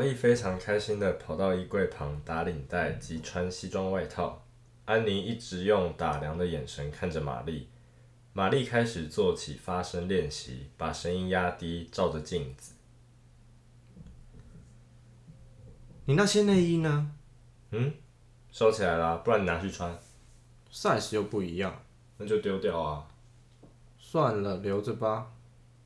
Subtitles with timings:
[0.00, 4.42] 玛丽非常开心地跑到衣柜旁打领带及穿西装外套。
[4.86, 7.68] 安妮一直用打量的眼神看着玛丽。
[8.32, 12.72] 玛丽开始做起发声练习，把声音压低，照着镜子。
[16.06, 17.12] 你那些内衣呢？
[17.72, 17.92] 嗯，
[18.50, 19.94] 收起来了，不然你拿去穿。
[20.72, 21.78] size 又不一样，
[22.16, 23.06] 那就丢掉啊。
[23.98, 25.30] 算了，留着吧。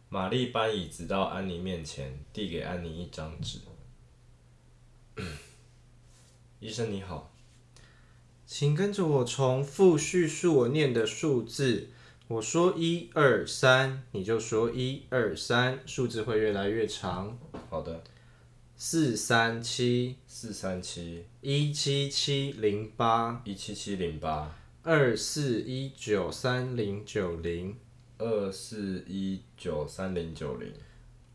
[0.08, 3.58] 玛丽搬椅子到安妮面前，递给安妮一张纸。
[6.60, 7.32] 医生你好，
[8.46, 11.88] 请跟着我重复叙述我念的数字。
[12.28, 17.38] 我说一二三，你就说一二三，数字会越来越长。
[17.68, 18.02] 好的。
[18.76, 24.52] 四三七，四三七，一七七零八，一七七零八，
[24.82, 27.76] 二四一九三零九零，
[28.18, 30.72] 二四一九三零九零，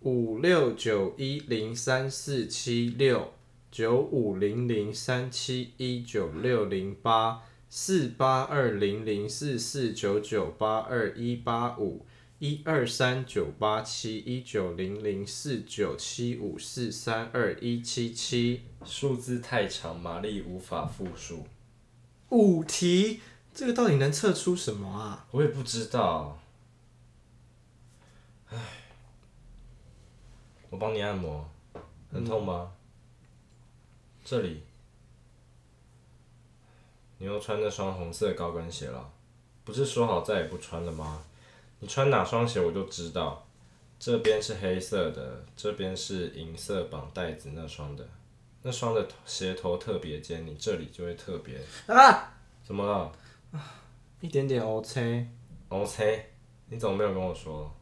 [0.02, 3.34] 五六九一零三四七六，
[3.72, 12.06] 九五零零三七一九六零八，四八二零零四四九九八二一八五。
[12.40, 21.46] 一二三九八七一九零零四九七五四三二一七七，数字太长，玛丽无法复述。
[22.30, 23.20] 五题，
[23.54, 25.28] 这个到底能测出什么啊？
[25.32, 26.40] 我也不知道。
[28.50, 28.58] 唉，
[30.70, 31.46] 我帮你按摩，
[32.10, 32.72] 很痛吗？
[34.30, 34.62] 嗯、这里，
[37.18, 39.12] 你又穿那双红色高跟鞋了，
[39.64, 41.24] 不是说好再也不穿了吗？
[41.80, 43.48] 你穿哪双鞋我就知道，
[43.98, 48.08] 这边是黑色的，这边是银色绑带子那双的，
[48.62, 51.58] 那双的鞋头特别尖，你这里就会特别。
[51.88, 52.34] 啊！
[52.64, 53.12] 怎么了？
[54.22, 55.28] 一点点 OK。
[55.70, 56.32] OK？
[56.68, 57.74] 你怎么没有跟我说？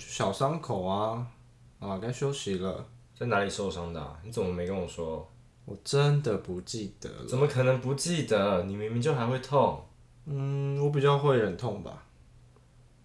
[0.00, 1.30] 小伤口啊，
[1.78, 2.84] 啊，该休息了。
[3.16, 4.18] 在哪里受伤的啊？
[4.24, 5.30] 你怎么没跟我说？
[5.66, 7.26] 我真的不记得了。
[7.26, 8.62] 怎么可能不记得？
[8.62, 9.84] 你明明就还会痛。
[10.24, 12.04] 嗯，我比较会忍痛吧。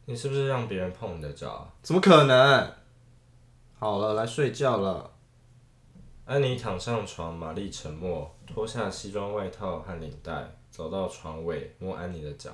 [0.05, 1.69] 你是不是让别人碰你的脚？
[1.81, 2.73] 怎么可能？
[3.77, 5.11] 好了，来睡觉了。
[6.25, 12.51] 安妮躺上床，玛丽沉默，脱下西装外套和领带，走到床尾，摸安妮的脚。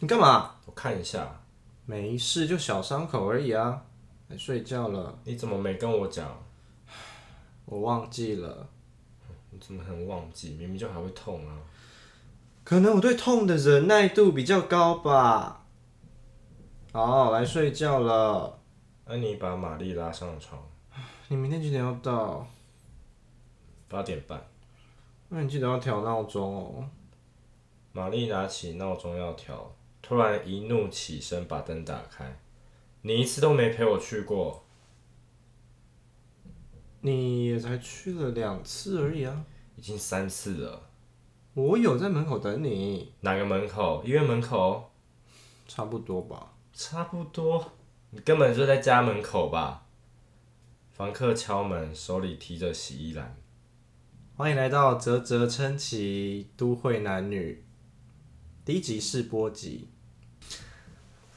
[0.00, 0.56] 你干嘛？
[0.66, 1.40] 我看一下。
[1.86, 3.84] 没事，就小伤口而已啊。
[4.28, 5.18] 来睡觉了。
[5.24, 6.42] 你怎么没跟我讲？
[7.64, 8.68] 我忘记了。
[9.52, 10.54] 你怎么很忘记？
[10.54, 11.58] 明明就还会痛啊。
[12.64, 15.66] 可能我对痛的忍耐度比较高吧。
[16.92, 18.58] 好，来睡觉了。
[19.04, 20.62] 安妮把玛丽拉上床。
[21.28, 22.46] 你明天几点要到？
[23.88, 24.42] 八点半。
[25.28, 26.88] 那你记得要调闹钟哦。
[27.92, 32.38] 玛丽拿起闹钟要调，突然一怒起身，把灯打开。
[33.02, 34.64] 你一次都没陪我去过。
[37.02, 39.44] 你也才去了两次而已啊。
[39.76, 40.88] 已经三次了。
[41.54, 43.12] 我有在门口等你。
[43.20, 44.02] 哪个门口？
[44.06, 44.90] 医院门口？
[45.68, 46.54] 差不多吧。
[46.72, 47.72] 差不多，
[48.10, 49.86] 你根本就在家门口吧？
[50.90, 53.36] 房客敲门，手里提着洗衣篮。
[54.34, 57.64] 欢迎来到啧啧称奇都会男女
[58.64, 59.88] 第一集试播集。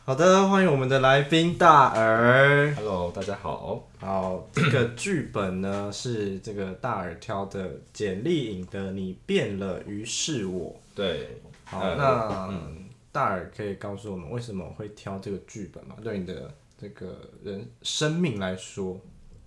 [0.08, 2.76] 好的，欢迎我们的来宾大耳。
[2.76, 3.88] Hello，大家好。
[3.98, 10.70] 好，这个剧本呢是这个大耳挑的简莉颖的《你变了，于是我》。
[10.94, 11.42] 对。
[11.64, 12.48] 好，呃、那。
[12.52, 15.96] 嗯大耳可以告诉我们为什么会挑这个剧本吗？
[16.04, 19.00] 对你的这个人生命来说，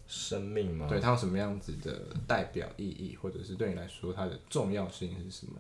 [0.08, 0.86] 生命吗？
[0.88, 5.52] 对，它有什么样子的代表意义，或者是对你来说它的重要性是什么？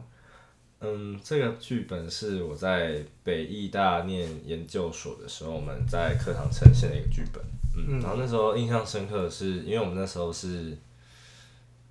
[0.80, 7.42] 嗯，这个剧本是我在北艺大念研究所的时候，我们在课堂呈现的一个剧本。
[7.76, 10.76] 嗯，然后那时候印象深刻的是，因为我们那时候是，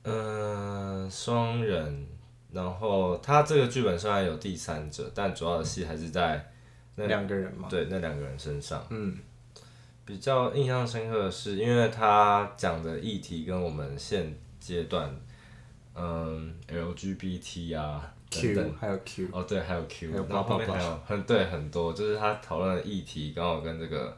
[0.03, 2.07] 嗯，双人。
[2.49, 6.49] 然后他这个剧本虽然有第三者，但主要的戏还是在
[6.95, 8.83] 那两个人嘛，对，那两个人身上。
[8.89, 9.17] 嗯，
[10.05, 15.13] 比较印象深刻的是，因为他讲的议题跟我们现阶段，
[15.93, 18.65] 嗯，LGBT 啊等等。
[18.65, 24.17] Q 还有 Q 哦对，还有 Q，还有然后后面还有很对很多，就是他讨论的议题刚好跟这个，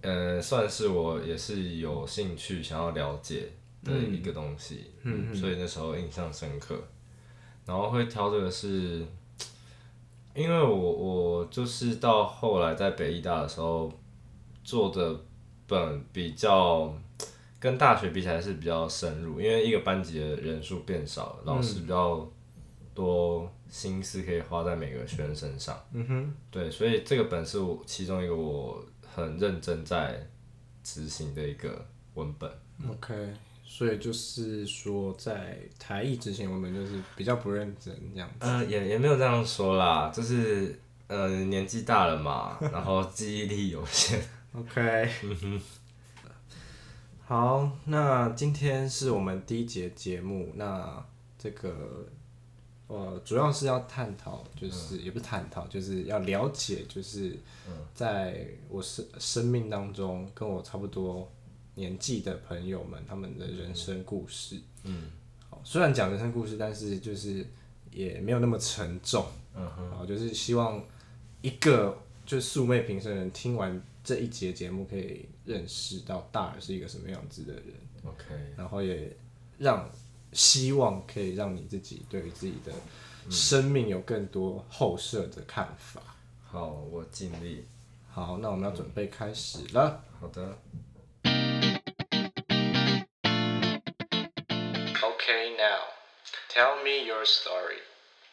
[0.00, 3.48] 嗯，算是我也是有兴趣想要了解
[3.84, 6.76] 的一个东西，嗯，嗯，所以那时候印象深刻。
[7.64, 9.06] 然后会挑这个是，
[10.34, 13.88] 因为我我就是到后来在北艺大的时候
[14.64, 15.16] 做的
[15.68, 16.92] 本比较
[17.60, 22.28] 跟大学比起来是比较深入，因为一个班级的人数变少了，老师比较
[22.94, 25.78] 多心思可以花在每个学生身上。
[25.92, 28.84] 嗯哼，对，所以这个本是我其中一个我
[29.14, 30.26] 很认真在
[30.82, 31.84] 执行的一个
[32.14, 32.50] 文本。
[32.88, 33.32] OK。
[33.64, 38.36] 所以就是说，在台艺执行文本就是比较不认真这样子。
[38.40, 44.22] 呃，也也没有这样说啦，就是呃年纪大了嘛，然后记忆力有限。
[44.52, 45.10] OK。
[47.24, 51.02] 好，那今天是我们第一节节目，那
[51.38, 52.06] 这个
[52.92, 57.38] 呃主要是要探讨，就是、嗯、也不是探讨，就是要了解，就是
[57.94, 61.26] 在我生生命当中跟我差不多
[61.74, 64.60] 年纪的朋友们，他们的人生故事。
[64.84, 65.10] 嗯，
[65.48, 67.46] 好，虽然讲人生故事，但是就是
[67.90, 69.24] 也没有那么沉重。
[69.54, 70.84] 嗯哼，好，就是希望
[71.40, 77.64] 一个就是素昧平生人听完这一节节目，可以认识到大耳是一个什么样子的人。
[78.04, 79.16] OK，然后也
[79.56, 79.88] 让
[80.32, 82.72] 希望可以让你自己对于自己的
[83.30, 86.00] 生命有更多后设的看法。
[86.44, 87.66] 好，我尽力。
[88.10, 90.04] 好，那我们要准备开始了。
[90.20, 90.58] 好的。
[95.02, 95.82] OK，now
[96.54, 97.80] Tell me your story.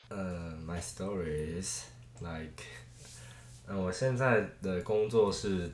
[0.10, 1.86] 嗯、uh,，my story is
[2.20, 2.64] like，
[3.66, 5.72] 嗯、uh,，我现在的工作是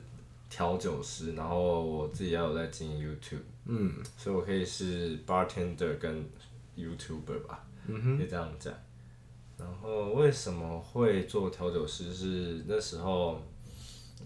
[0.48, 6.24] 调酒师，然后我自己也有在经营 YouTube，嗯，所以我可以是 bartender 跟
[6.76, 8.72] YouTuber 吧，嗯哼，可以这样讲。
[9.58, 12.14] 然后为什么会做调酒师？
[12.14, 13.40] 是那时候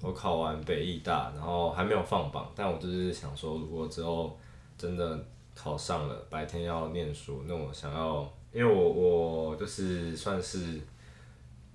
[0.01, 4.39] 我考完北艺大，然后还没有放榜，但我就是想说，如果之后
[4.79, 5.25] 真的。
[5.53, 8.93] 考上了，白天要念书，那我想要，因为我
[9.51, 10.81] 我就是算是，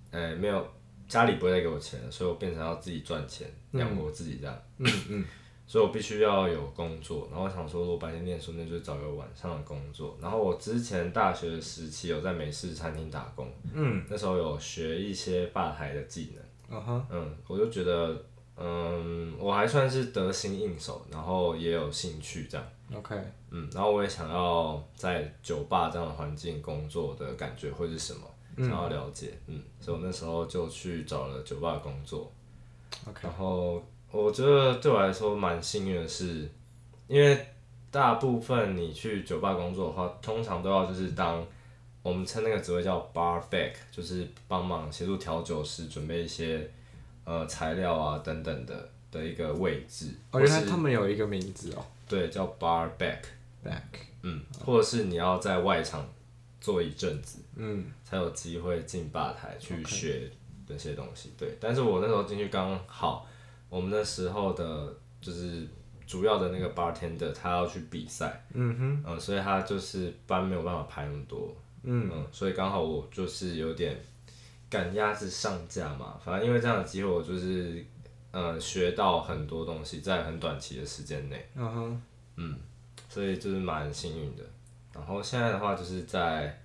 [0.09, 0.65] 呃、欸，没有
[1.07, 5.25] 家里不会再给我钱，所以我变成要自己赚钱养活自己这样，嗯嗯，
[5.67, 10.15] 所以我必须要有工作，然后我想说，如果白天念书，那就找个晚上的工作。
[10.21, 18.15] 然后我之前大学的时期有在美式餐厅打工，嗯，那时候有学一些吧台的技能，嗯哼，嗯，我就觉得，
[18.57, 22.67] 嗯，我还算是得心应手，然后也有兴趣这样。
[22.93, 23.19] OK，
[23.49, 28.21] 嗯，然后我也想要在酒吧这样的环境工作的感觉会是什么，
[28.57, 32.31] 嗯、想要了解，嗯，所以我那时候就去找了酒吧工作。
[33.07, 33.83] OK，然后
[34.23, 36.49] 我觉得对我来说蛮幸运的是，
[37.07, 37.45] 因为
[37.91, 41.45] 大部分你去酒吧工作的话，通常都要就是当
[42.01, 46.69] 我们称那个职位叫 bar back，就是帮忙协助调酒师准备一些
[47.23, 50.07] 呃材料啊等等的的一个位置。
[50.31, 51.85] 哦，原来他们有一个名字哦。
[52.07, 53.81] 对，叫 bar back，back，back
[54.21, 56.07] 嗯，或者是你要在外场
[56.61, 60.29] 做一阵子，嗯，才有机会进吧台去学
[60.67, 61.33] 这些东西。
[61.35, 63.27] 对，但是我那时候进去刚好，
[63.69, 65.67] 我们那时候的就是
[66.07, 73.97] 主要的那个 bartender 他要去比赛，嗯哼，嗯，所以他就是班没有办法排那么多，嗯，嗯，所以刚好我就是有点
[74.69, 77.85] 赶鸭子上架嘛，反正因为这样的机会，我就是。
[78.37, 81.49] 嗯，学到很多东西，在很短期的时间内。
[81.55, 82.01] 嗯哼
[82.35, 82.59] 嗯，
[83.07, 84.43] 所以就是蛮幸运的。
[84.93, 86.61] 然后现在的话，就是在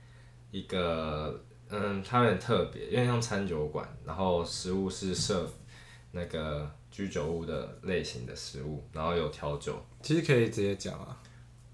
[0.50, 5.46] 一个嗯，它有点特别，因为像餐酒馆，然后食物是 serve
[6.10, 9.80] 那个居酒屋的类型的食物，然后有调酒。
[10.02, 11.16] 其实可以直接讲啊。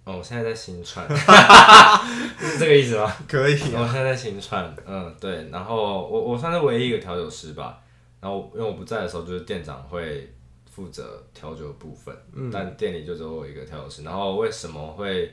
[0.04, 1.04] 哦，我现在在新串，
[2.38, 3.12] 是这个意思吗？
[3.26, 3.80] 可以、啊。
[3.80, 5.48] 我现在在新串，嗯，对。
[5.50, 7.82] 然后我我算是唯一一个调酒师吧。
[8.20, 10.32] 然后因为我不在的时候，就是店长会
[10.70, 14.04] 负责调酒的部分，嗯、但店里就只有我一个调酒师。
[14.04, 15.32] 然后为什么会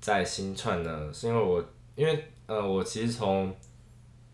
[0.00, 1.10] 在新串呢？
[1.12, 1.62] 是因为我
[1.94, 3.54] 因为呃，我其实从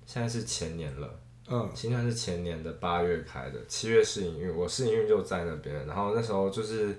[0.06, 1.17] 现在是前年了，
[1.50, 5.86] 嗯，新创是前年的八月开的，七月试营运，我试营运就在那边。
[5.86, 6.94] 然后那时候就是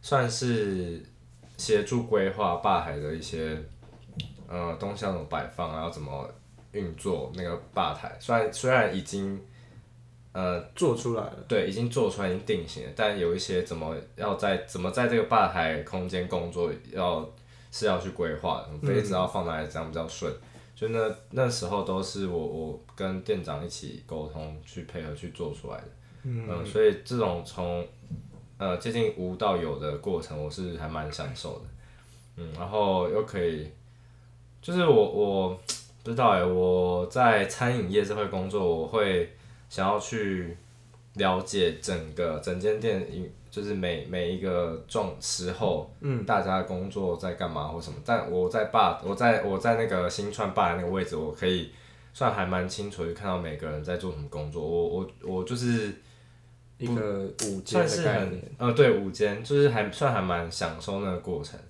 [0.00, 1.00] 算是
[1.56, 3.56] 协助规划吧台的一些
[4.48, 6.28] 呃东西要怎么摆放，然后怎么
[6.72, 8.16] 运作那个吧台。
[8.18, 9.40] 虽然虽然已经
[10.32, 12.90] 呃，做出来了，对，已经做出来，已经定型了。
[12.96, 17.30] 但有一些怎么要在怎么在这个吧台空间工作，要
[17.70, 20.32] 是要去规划，杯子要放哪里，这样比较顺。
[20.32, 20.51] 嗯、
[20.82, 25.88] 就那那时候都是我我跟店长一起沟通，去配合去做出来的。
[26.24, 27.86] 嗯，嗯，所以这种从
[28.58, 31.64] 呃接近无到有的过程，我是还蛮享受的。
[32.38, 33.70] 嗯，然后又可以，
[34.60, 35.60] 就是我我
[36.02, 39.30] 不知道哎，我在餐饮业这块工作，我会。
[39.72, 40.54] 想要去
[41.14, 43.06] 了解整个整间店，
[43.50, 47.98] 就是每每一个状时候，嗯，大家工作在干嘛或什么。
[48.04, 51.70] 但我在霸，我在我在那个新创吧的那个位置，我可以
[52.12, 54.62] 算还蛮清楚，就看到每个人在做什么工作。
[54.66, 55.94] 我我我就是
[56.78, 61.60] 一个午间的概念，呃，对，午间就是还算还蛮享受那个过程。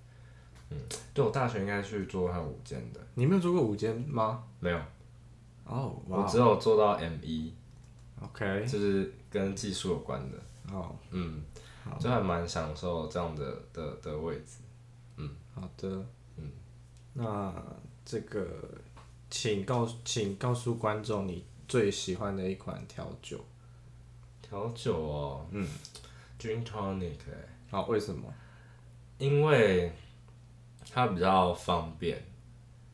[0.71, 0.79] 嗯，
[1.13, 3.01] 对，我大学应该去做他午间的。
[3.15, 4.43] 你没有做过午间吗？
[4.61, 4.77] 没有。
[5.65, 6.23] 哦，oh, wow.
[6.23, 7.53] 我只有做到 M 一。
[8.23, 10.39] OK，就是跟技术有关的。
[10.73, 11.43] 哦，嗯，
[11.99, 14.59] 就还蛮享受这样的的的位置。
[15.17, 15.89] 嗯，好的，
[16.37, 16.53] 嗯，
[17.15, 17.53] 那
[18.05, 18.47] 这个，
[19.31, 23.45] 请告请告诉观众你最喜欢的一款调酒。
[24.41, 25.67] 调酒哦，嗯
[26.39, 28.33] ，Gin Tonic，哎，好，为什么？
[29.19, 29.93] 因为
[30.91, 32.23] 它比较方便。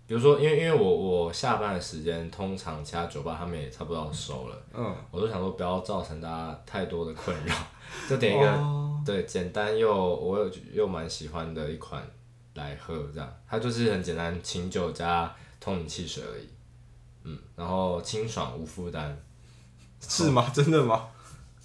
[0.08, 7.54] 比如说，因为因为我我下班的时间，通常其他酒吧他们也差不多要收了，嗯，我都想说不要造成大家太多的困扰，
[8.08, 12.02] 就点一个、哦、对简单又我又又蛮喜欢的一款
[12.54, 16.48] 来喝，这样它就是很简单，清酒加通宁汽水而已，
[17.24, 19.14] 嗯，然后清爽无负担，
[20.00, 20.50] 是吗？
[20.54, 21.06] 真的吗？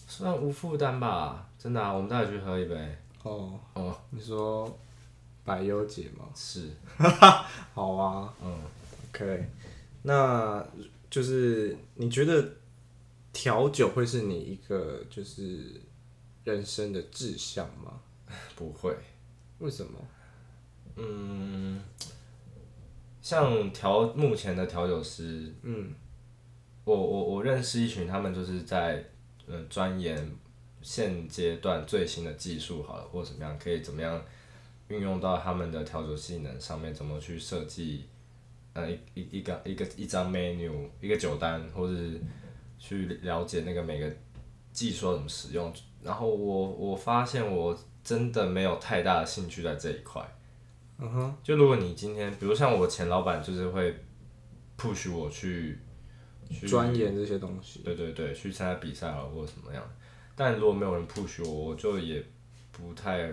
[0.05, 2.75] 算无负担吧，真的啊，我们待会去喝一杯。
[3.23, 4.69] 哦哦，你说。
[5.43, 6.25] 百优解吗？
[6.35, 6.69] 是，
[7.73, 8.59] 好啊，嗯
[9.09, 9.45] ，OK，
[10.03, 10.65] 那
[11.09, 12.49] 就是你觉得
[13.31, 15.81] 调酒会是你一个就是
[16.43, 17.99] 人生的志向吗？
[18.55, 18.95] 不会，
[19.59, 19.91] 为什么？
[20.95, 21.81] 嗯，
[23.21, 25.93] 像调目前的调酒师，嗯，
[26.85, 29.03] 我我我认识一群，他们就是在
[29.47, 30.31] 嗯钻研
[30.81, 34.23] 现阶段最新的技术，好了，或者怎么样，可以怎么样。
[34.93, 38.05] 运用到他们的调酒技能上面，怎么去设计，
[38.73, 40.71] 呃，一一一个一个一张 menu，
[41.01, 42.21] 一个酒单，或者是
[42.77, 44.09] 去了解那个每个
[44.71, 45.73] 技术怎么使用。
[46.03, 50.21] 然后我我发现我真的没有太大的兴趣在这一块。
[50.99, 51.35] 嗯哼。
[51.41, 53.95] 就如果你今天，比如像我前老板，就是会
[54.77, 55.79] push 我去
[56.51, 57.79] 去钻研这些东西。
[57.79, 59.83] 对对对，去参加比赛啊，或者什么样。
[60.35, 62.23] 但如果没有人 push 我，我就也
[62.71, 63.31] 不太。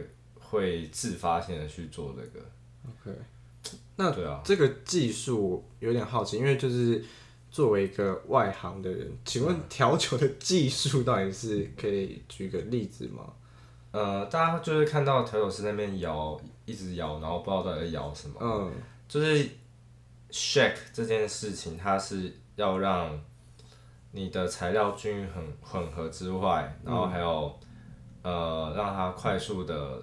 [0.50, 2.44] 会自发性的去做这个
[2.84, 3.16] ，OK，
[3.94, 7.04] 那对啊，这个技术有点好奇，因为就是
[7.52, 13.32] 作为一个外行的人，请问调酒的技术到底是可以举个例子吗？
[13.92, 18.72] 呃，大家就是看到调酒师那边摇，一直摇，然后不知道到底在摇什么，嗯，
[19.06, 19.48] 就是
[20.32, 23.16] shake 这件事情，它是要让
[24.10, 25.28] 你的材料均匀
[25.60, 27.56] 混合之外，然后还有、
[28.22, 30.02] 嗯、呃让它快速的。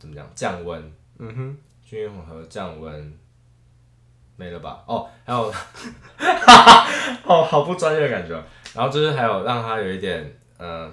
[0.00, 0.28] 怎么讲？
[0.34, 3.18] 降温，嗯哼，均匀混合降温，
[4.36, 4.82] 没了吧？
[4.86, 5.38] 哦，还有，
[7.24, 8.34] 哦，好不专业的感觉。
[8.74, 10.24] 然后就是还有让它有一点，
[10.56, 10.92] 嗯、呃，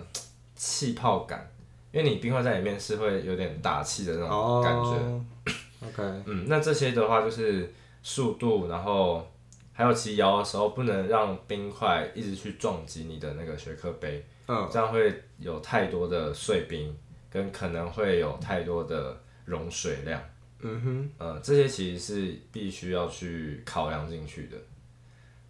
[0.56, 1.50] 气泡感，
[1.92, 4.90] 因为你冰块在里面是会有点打气的那种感觉。
[5.00, 7.74] Oh, OK，嗯，那这些的话就是
[8.04, 9.26] 速度，然后
[9.72, 14.72] 还有其实摇的时候不能让冰块一直去撞击你的那个雪克杯，嗯，oh.
[14.72, 16.94] 这样会有太多的碎冰。
[17.30, 20.22] 跟可能会有太多的融水量，
[20.62, 24.58] 嗯哼，呃，这些其实是必须要去考量进去的。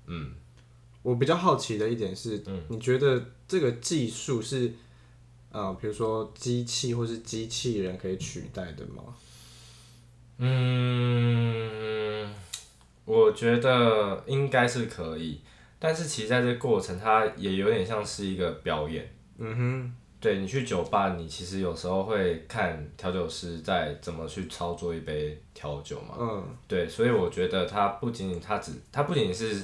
[0.07, 0.34] 嗯，
[1.03, 4.74] 我比较好奇的一点是，嗯，你觉得这个技术是，
[5.51, 9.15] 呃，比如说机器或是机器人可以取代的吗？
[10.39, 12.34] 嗯，
[13.05, 15.41] 我觉得应该是可以，
[15.79, 19.13] 但是其实在这个过程，它也有点像是一个表演。
[19.38, 19.96] 嗯哼。
[20.20, 26.16] 对，你去酒吧，你其实有时候会看调酒师在怎么去操作一杯调酒嘛。
[26.20, 26.44] 嗯。
[26.68, 29.64] 对，所以我觉得它不仅仅它只它不仅仅是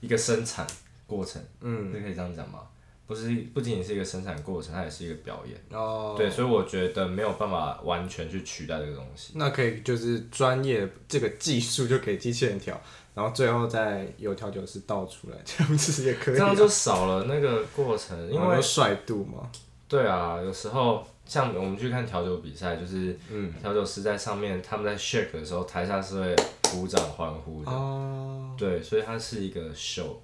[0.00, 0.66] 一个生产
[1.06, 2.60] 过程，嗯，你可以这样讲吗？
[3.06, 5.60] 不是，不仅仅是一个生产过程，它也是一个表演。
[5.70, 6.14] 哦。
[6.16, 9.32] 对，所以我觉得没有办法完全去取代这个东西。
[9.34, 12.80] 那可以就是专业这个技术就给机器人调，
[13.14, 16.38] 然后最后再由调酒师倒出来，这样子也可以啊。
[16.38, 19.50] 这样就少了那个过程，因为帅度嘛。
[19.90, 23.18] 对啊，有时候像我们去看调酒比赛，就是
[23.60, 26.36] 调酒师在上面，他们在 shake 的时候，台下是会
[26.70, 27.70] 鼓掌欢呼的。
[27.72, 28.54] 哦。
[28.56, 30.14] 对，所以它是一个 show。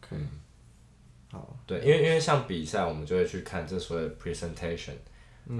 [0.00, 0.16] OK。
[1.32, 1.56] 好。
[1.66, 4.94] 对，因为因为像比赛，我们就会去看这所谓的 presentation，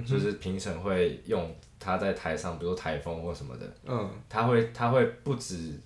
[0.07, 5.77] 就是评审会用他在台上，比如说台风或什么的，嗯，他会他会不止。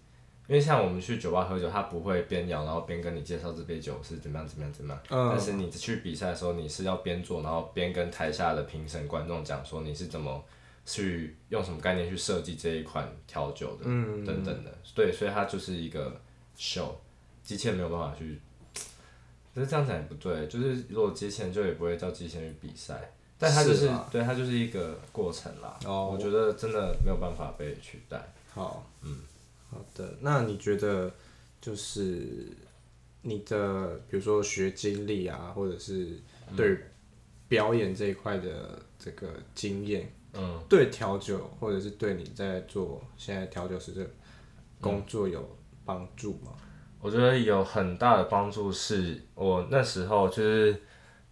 [0.48, 5.04] 因为像我们去酒吧喝酒，他不会边摇然后边跟你介绍这杯酒是怎么样怎么样怎么样。
[5.10, 5.30] 嗯。
[5.32, 10.44] 但是你去比赛的时候，你是要边做，然后边跟台下的评审观众讲说你是怎么
[10.86, 14.72] 去用什么概念去设计这一款调酒的，嗯，等等的。
[14.94, 16.16] 对，所以它就是一个
[16.56, 16.90] show，
[17.44, 18.40] 机器人没有办法去。
[19.56, 23.10] 可是这样讲也不对，就是如果机器人就也不会叫机器人去比赛，
[23.40, 24.06] 但它就是，是吗？
[24.12, 25.80] 对，它就是一个过程啦。
[25.86, 26.12] 哦。
[26.14, 28.22] 我觉得真的没有办法被取代。
[28.54, 29.18] 好，嗯。
[29.70, 31.12] 好的，那你觉得
[31.60, 32.48] 就是
[33.22, 36.20] 你的，比如说学经历啊，或者是
[36.56, 36.78] 对
[37.48, 44.08] 表演这一块的这个经验，嗯，对调酒或者是对你在做现在调酒师的
[44.80, 46.54] 工作有帮助吗？
[47.02, 50.76] 我觉得有很大的帮助，是我那时候就是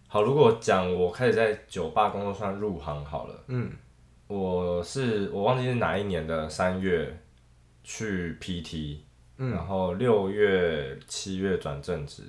[0.06, 3.72] 好，如果讲我开始在酒吧工作算入行好了，嗯，
[4.28, 7.18] 我是我忘记是哪一年的三月
[7.84, 8.96] 去 PT，、
[9.36, 12.22] 嗯、然后六月七月转正职，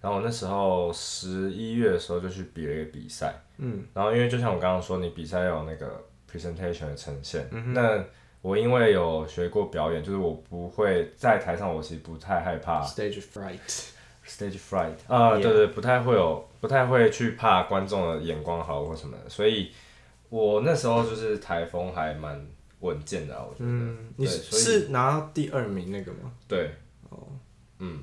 [0.00, 6.02] 然后我那时候十一月的时候就去比了一个比赛，嗯，然后因为就像我刚刚说，你比赛要有那个
[6.32, 8.02] presentation 的呈现，嗯、那
[8.40, 19.72] 我因为有学过表演，就是我不会在台上，我其实不太害怕 stage fright，stage fright 啊，对对，不太会有，不太会去怕观众的眼光好或什么的，所以
[20.28, 22.46] 我那时候就是台风还蛮
[22.80, 23.66] 稳健的，我觉得。
[23.70, 26.32] 嗯，你是拿到第二名那个吗？
[26.46, 26.70] 对。
[27.10, 27.26] 哦。
[27.78, 28.00] 嗯，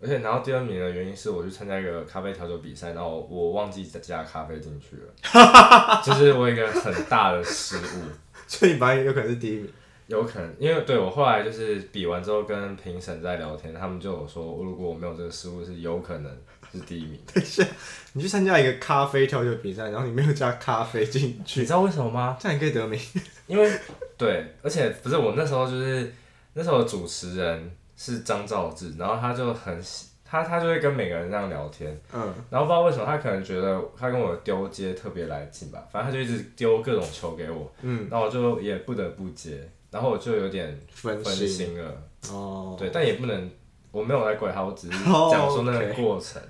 [0.00, 8.02] 而且拿到第二名的原因是我去参加一个咖啡调酒比赛，然后我忘记加咖啡进去了， 就是我一个很大的失误。
[8.48, 9.70] 所以你反正有可能是第一名，
[10.08, 16.36] 有可能，因为对我后来就是比完之后跟评审在聊天，他们就有说，如果我没有这个失误，是有可能
[16.72, 17.18] 是第一名。
[17.32, 17.66] 等一下，
[18.12, 22.36] 你去参加一个咖啡调酒比赛，然后你没有加咖啡进去，你知道为什么吗？
[22.40, 22.98] 这样你可以得名，
[23.46, 23.70] 因为
[24.16, 26.12] 对，而且不是我那时候就是
[26.54, 30.06] 那时候的主持人是张兆志，然后他就很喜。
[30.24, 41.78] 他他就会跟每个人这样聊天，嗯，然后不知道为什么他可能觉得他跟我丢接特别来劲吧，反正他就一直丢各种球给我，嗯，然后我就也不得不接，然后我就有点分心。
[41.78, 43.50] 了，哦，对，但也不能，
[43.90, 46.40] 我没有来怪他，我只是 讲说那个过程，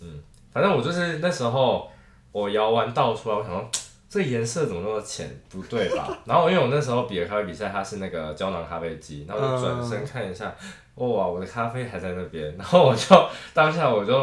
[0.00, 0.20] 嗯，
[0.52, 1.90] 反正我就是那时候
[2.32, 3.68] 我摇完倒出来，我想说
[4.08, 6.16] 这颜色怎么那么浅，不对吧？
[6.24, 10.54] 然后因为我那时候比的咖啡比赛，它是那个胶囊咖啡机，然后我就转身看一下。
[10.62, 11.26] 嗯哇！
[11.26, 14.14] 我的咖啡还在那边，然后我就 当下我就，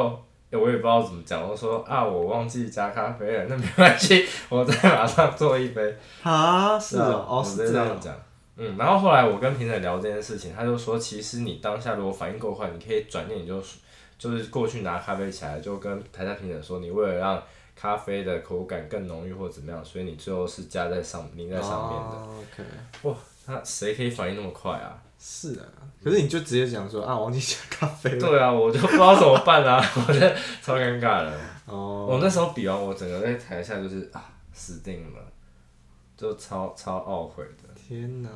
[0.50, 5.96] 欸、我也不知道怎么讲，我说啊，我忘记加咖啡了，那没关系，我再马上做一杯。
[6.24, 8.12] 啊，是哦，我是这样讲。
[8.58, 13.62] 嗯，然后后来我跟评审聊这件事情，他就说，其实你当下如果反应够快，你可以转念，你就
[14.32, 17.44] 就是过去拿咖啡起来，就跟台下评审说，你为了让
[17.76, 22.18] 咖啡的口感更浓郁或怎么样，所以你最后是加在上淋在上面的。
[22.18, 22.64] Oh, OK。
[23.10, 23.16] 哇，
[23.48, 25.02] 那谁可以反应那么快啊？
[25.20, 25.66] 是啊，
[26.04, 28.20] 可是你就直接讲说啊，忘记加咖啡了。
[28.20, 31.40] 对啊，我就不知道怎么办啊， 我觉得超尴尬的。
[31.66, 32.08] 哦。
[32.10, 35.20] 我那时候比完，我整个在台下就是啊，死定了，
[36.16, 37.70] 就超超懊悔的。
[37.76, 38.30] 天哪。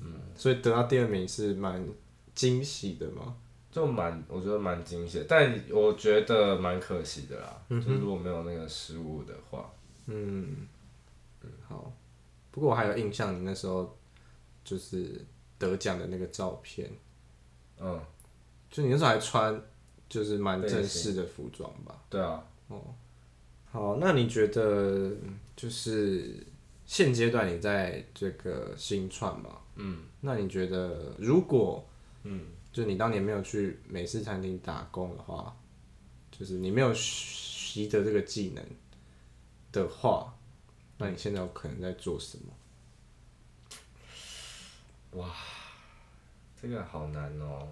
[0.00, 0.20] 嗯。
[0.36, 1.82] 所以得到第二名是蛮
[2.34, 3.34] 惊喜的吗？
[3.74, 7.62] 就蛮，我觉得蛮惊险，但我觉得蛮可惜的啦。
[7.68, 7.78] 嗯。
[7.82, 9.70] 就是如果没有那个失误的话。
[10.06, 10.66] 嗯。
[11.42, 11.92] 嗯，好。
[12.50, 13.94] 不过我还有印象，你那时候
[14.64, 15.24] 就是。
[15.56, 16.90] 得奖的那个照片，
[17.80, 17.98] 嗯，
[18.68, 19.62] 就你那时候还穿，
[20.08, 22.02] 就是蛮正式的服装吧？
[22.10, 22.82] 对啊，哦，
[23.70, 25.12] 好，那你觉得
[25.54, 26.44] 就是
[26.84, 29.58] 现阶段你在这个新创嘛？
[29.76, 31.82] 嗯，那你觉得如果，
[32.24, 35.56] 嗯，就你当年没有去美式餐厅打工的话，
[36.32, 38.64] 就是你没有习得这个技能
[39.70, 40.34] 的话，
[40.98, 42.36] 那你现在有可能在做什
[45.12, 45.22] 么？
[45.22, 45.32] 哇，
[46.60, 47.68] 这个好难哦！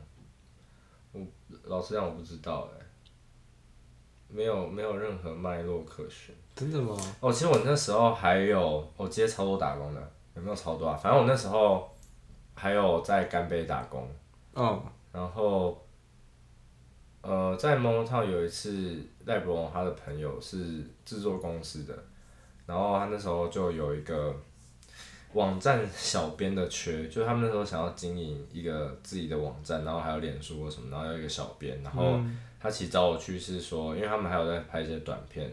[1.10, 1.26] 我
[1.64, 2.86] 老实讲，我不知道哎，
[4.28, 6.32] 没有没有任何脉络可循。
[6.54, 6.96] 真的吗？
[7.18, 10.96] 哦，其实我那时候还有，我接超多打工的，有没有超多啊？
[10.96, 11.92] 反正我那时候
[12.54, 14.08] 还有在干杯打工。
[14.54, 14.82] 嗯。
[15.12, 15.84] 然后，
[17.20, 21.94] 呃，在 Motown 有一次，赖伯龙他的朋友是制作公司的，
[22.66, 24.34] 然后他那时候就有一个。
[25.34, 32.20] 网站小编的缺，就他们那时候想要经营一个自己的网站，然后还有脸书或什么，然后要一个小编，然后
[32.60, 35.50] 他其实找我去是说，因为他们还有在拍一些短片，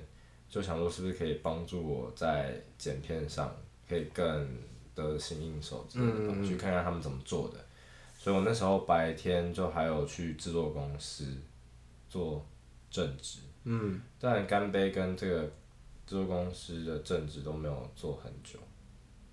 [0.50, 3.56] 就想说是不是可以帮助我在剪片上
[3.88, 4.50] 可以更
[4.94, 7.56] 得心应手之类的，嗯嗯嗯，去看看他们怎么做的。
[8.20, 11.26] 所以我那时候白天就还有去制作公司
[12.10, 12.46] 做
[12.92, 15.42] 正职，嗯，但干杯跟这个
[16.06, 18.60] 制作公司的正职都没有做很久，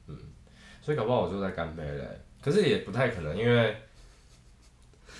[0.07, 0.17] 嗯。
[0.81, 2.09] 所以搞不好我就在干杯嘞，
[2.41, 3.77] 可是也不太可能，因为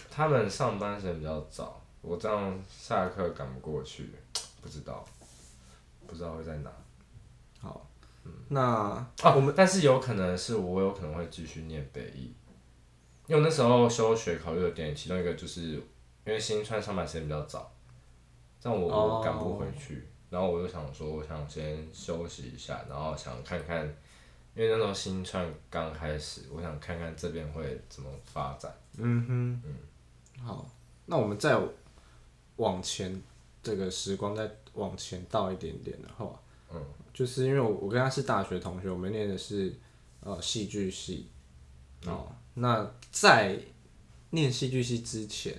[0.09, 4.09] 他们上班时间比较早，我这样下课赶不过去，
[4.63, 5.05] 不知道，
[6.07, 6.71] 不知道会在哪。
[7.59, 7.85] 好，
[8.25, 12.33] 嗯，那啊，我们但是有可能是我有可能会继续念北艺，
[13.27, 15.83] 因为那时候休学考虑的点，其中一个就是因
[16.27, 17.73] 为新川上班时间比较早，
[18.61, 23.95] 这样我我赶不回去，然后我就想说，我想先休息一下，然后想看看。
[24.55, 28.75] 因为那时候新川刚开始，我想看看这边会怎么发展。
[28.97, 30.67] 嗯哼，嗯，好，
[31.05, 31.61] 那我们再
[32.57, 33.23] 往前，
[33.63, 36.41] 这个时光再往前倒一点点的话，
[36.73, 39.75] 嗯，就是因为我我跟他是大学同学，我们念的是
[40.21, 41.29] 呃戏剧系，
[42.07, 43.59] 哦，嗯，那在
[44.31, 45.55] 念戏剧系之前，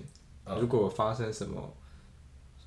[0.46, 1.76] 嗯，如果发生什么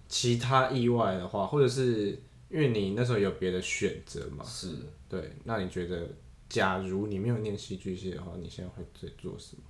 [0.08, 2.10] 其他意外的话，或者是
[2.48, 4.44] 因为你那时候有别的选择嘛？
[4.44, 4.68] 是。
[5.08, 6.08] 对，那你觉得
[6.48, 9.62] 假如你没有念戏剧系的话，你现在会在做什么？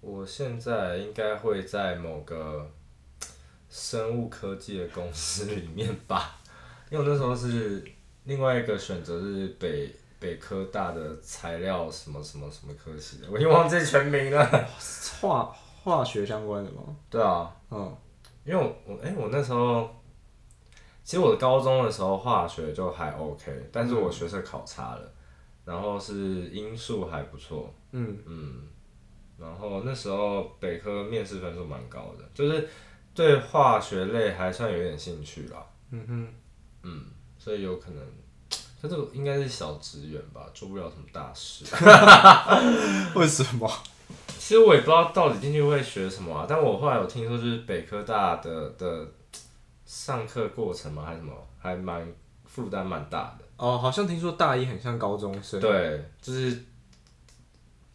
[0.00, 2.70] 我现在应该会在某个
[3.68, 6.40] 生物科技的公司里面吧，
[6.90, 7.84] 因为我那时候是
[8.24, 14.68] 另外一个选择是北北科大的材料什么什么什么科系的，我已经忘记全名了。
[15.20, 15.52] 化
[15.82, 16.82] 化学相关的吗？
[17.08, 17.96] 对啊，嗯，
[18.44, 19.88] 因为我我哎、欸、我那时候，
[21.02, 25.12] 其实我高中的时候化学就还 OK，但是我学测考差了，
[25.64, 26.14] 然后是
[26.50, 28.68] 英数还不错，嗯嗯。
[29.38, 32.68] 然后那时候北科面试分数蛮高的，就是
[33.14, 35.66] 对化学类还算有点兴趣啦。
[35.88, 36.34] 嗯哼，
[36.82, 37.06] 嗯，
[37.38, 38.04] 所以有可能，
[38.80, 41.64] 他这个应该是小职员吧，做不了什么大事。
[43.18, 43.70] 为什么？
[44.38, 49.06] 其实我也不知道到底进去会学什么啊，但我后来有听说，就是北科大的的
[49.84, 52.06] 上课过程嘛，还是什么，还蛮
[52.44, 53.44] 负担蛮大的。
[53.56, 55.60] 哦，好像听说大一很像高中生。
[55.60, 56.64] 对，就是。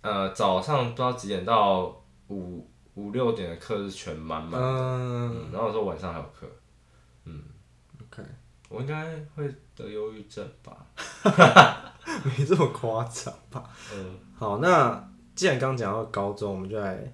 [0.07, 1.85] 呃，早上不知道几点到
[2.27, 6.45] 五五六点的课是全满满的，嗯嗯，然后说晚上还有课，
[7.23, 7.41] 嗯
[7.99, 8.21] ，OK，
[8.69, 10.85] 我应该会得忧郁症吧，
[12.23, 13.69] 没这么夸张吧？
[13.93, 17.13] 嗯，好，那既然刚讲到高中，我们就来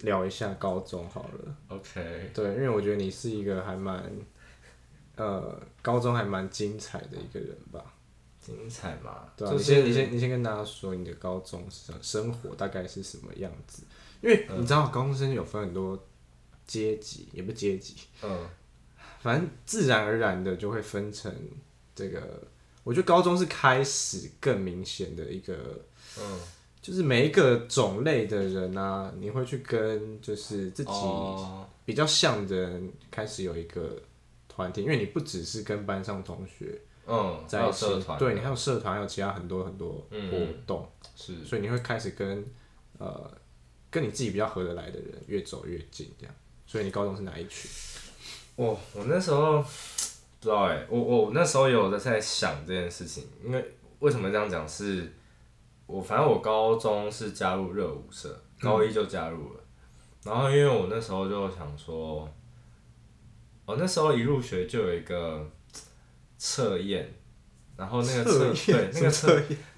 [0.00, 1.54] 聊一下高中好了。
[1.68, 4.10] OK，对，因为我觉得你是一个还蛮，
[5.16, 7.84] 呃，高中还蛮精彩的一个人吧。
[8.40, 9.28] 精彩嘛？
[9.36, 13.82] 对啊，就是、你先你先你先跟大家说你的高中生生活大概是什么样子，
[14.22, 16.02] 因为你知道高中生有分很多
[16.66, 18.48] 阶级，也不阶级，嗯，
[19.20, 21.30] 反正自然而然的就会分成
[21.94, 22.42] 这个。
[22.82, 25.54] 我觉得高中是开始更明显的一个，
[26.18, 26.40] 嗯，
[26.80, 30.90] 就是每一个种类的人啊，你会去跟就是自己
[31.84, 34.02] 比较像的人开始有一个
[34.48, 36.80] 团体，因为你不只是跟班上同学。
[37.06, 42.44] 嗯，在有社团，对，你还有社团，还有其他很多很多活动，嗯、是，所以你会开始跟
[42.98, 43.30] 呃
[43.90, 46.34] 跟你自己比较合得来的人越走越近，这样。
[46.66, 47.70] 所以你高中是哪一群？
[48.56, 49.64] 哦我那时候
[50.40, 54.68] 不知道哎、欸，我我那时候有在想这件事情，因为为什么这样讲？
[54.68, 55.12] 是
[55.86, 62.28] 我反正我高中是加入热舞社，高一就加入了，嗯、然后因为我那时候就想说，
[63.64, 65.48] 我那时候一入学就有一个。
[66.42, 67.06] 测验，
[67.76, 69.28] 然后那个测验对那个测，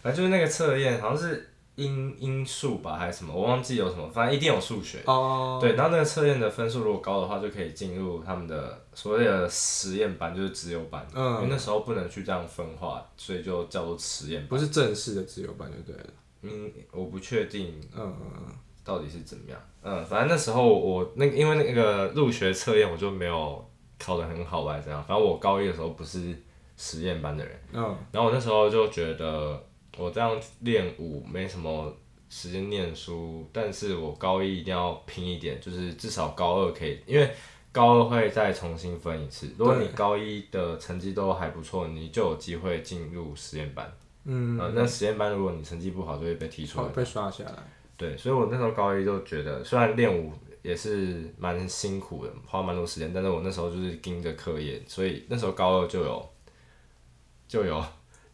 [0.01, 5.01] 反正就是那个测验，好像是音音数吧还是什么，我忘记有什么，反正一定有数学。
[5.07, 5.59] 哦。
[5.61, 11.07] 对，然后那个测验的分数如果高的话，就可以进入他们的所谓的实验班，就是自由班。
[11.15, 11.37] 嗯。
[11.37, 14.49] 因为那时候不能去这样分化，所以就叫做实验班。
[14.49, 16.11] 不是正式的自由班就对了。
[16.43, 17.81] 嗯，我不确定。
[17.95, 18.55] 嗯嗯嗯。
[18.85, 19.59] 到底是怎么样？
[19.83, 23.65] 嗯，反正那时候我那个因为那个入学测验我就没有
[23.99, 25.03] 考得很好吧，这样。
[25.05, 26.37] 反正我高一的时候不是。
[26.75, 29.63] 实验班的人，嗯，然后我那时候就觉得
[29.99, 31.95] 我这样练舞没什么
[32.31, 37.31] 时间念书，但是我高一一定要拼一点，就是至少高二可以，因为
[37.71, 39.51] 高二会再重新分一次。
[39.59, 43.93] 如果你高一的成绩都还不错，你就有机会进入实验班。
[44.25, 47.55] 嗯，呃，那实验班如果你成绩不好，就会被踢出来，被刷下来。
[47.97, 56.33] 对，所以我那时候高一就觉得，虽然练舞也是蛮辛苦的，花蛮多时间，但是我那时候就是盯着课业，所以那时候高二就有。
[57.49, 57.85] 就有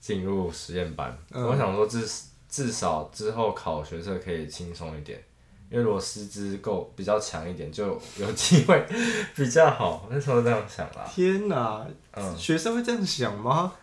[0.00, 2.06] 进入实验班，嗯、我想说至
[2.48, 5.22] 至少之后考学测可以轻松一点，
[5.70, 8.86] 因为如果师资够比较强一点，就有机会
[9.34, 10.06] 比较好。
[10.10, 11.04] 那时候这样想啦。
[11.12, 13.74] 天哪，嗯，学生会这样想吗？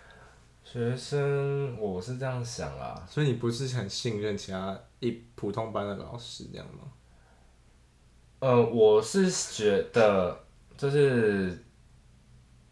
[0.64, 3.06] 学生，我是这样想啦。
[3.10, 6.88] 所以你不是很信任其他一普通班的老师这样吗？
[8.40, 10.44] 呃，我是觉得
[10.78, 11.64] 就是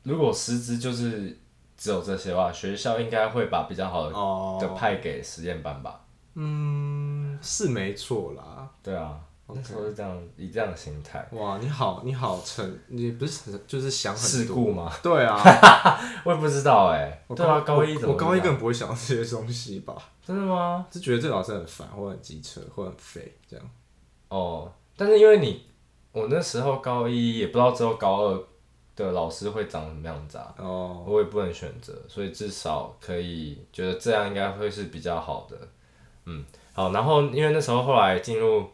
[0.04, 1.38] 如果师资就是。
[1.84, 4.58] 只有这些话，学校应该会把比较好的、oh.
[4.62, 6.00] 的派给实验班吧？
[6.36, 8.70] 嗯，是没错啦。
[8.82, 9.20] 对啊.
[9.50, 11.28] 那时候是这样，以这样的心态。
[11.34, 14.90] 哇，你好，你好成，你不是就是想很多事故吗？
[15.04, 15.38] 对啊，
[16.24, 17.24] 我也不知道哎、欸。
[17.28, 18.14] 我对啊，高一怎么？
[18.14, 19.94] 我高一根本不会想到这些东西吧？
[20.26, 20.86] 真的吗？
[20.90, 23.70] 就觉得这老师很烦，或很机车，或很废这样。
[24.30, 25.66] 哦，但是因为你，
[26.14, 28.44] 我那时候高一也不知道之后高二。
[28.96, 31.08] 的老师会长什么样子啊？Oh.
[31.08, 35.58] 我也不能选择，所以至少可以觉得这样应该会是比较好的。
[36.26, 38.70] 嗯，好，然后因为那时候后来进入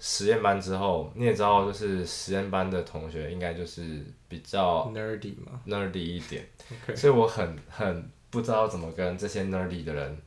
[0.00, 6.44] 实验班之后，你也知道，就是实验班的同学应该就是比较 nerdy 嘛，nerdy 一点。
[6.86, 6.96] Okay.
[6.96, 10.18] 所以我很很不知道怎么跟这些 nerdy 的人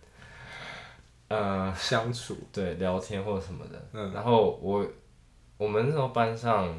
[1.27, 3.85] 呃相处，对，聊天或什么的。
[3.91, 4.87] 嗯，然后我
[5.57, 6.73] 我们那时候班上。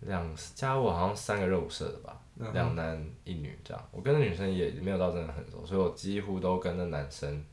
[0.00, 2.20] 两加我好像三个热舞社的吧，
[2.52, 2.74] 两、uh.
[2.74, 3.88] 男一女这样。
[3.90, 7.44] 我跟那女生也没有到真的很熟，所以我几乎都跟那男生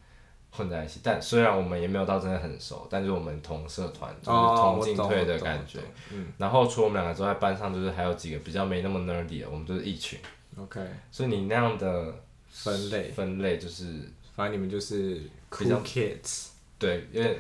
[0.52, 1.00] 混在一起。
[1.02, 5.80] 但虽然我们也没有到真的很熟，但是我们同社团，就是同进退的感觉。
[6.12, 6.28] 嗯。
[6.38, 10.20] 然后除了我们两个之外，班上就是还有几个比较没那么 nerdy 的，我们就是一群。
[10.58, 10.82] OK。
[11.12, 12.14] 所以你那样的
[12.50, 16.50] 分类，分类就是，反正你们就是 cool kids。
[16.78, 17.40] 对，因为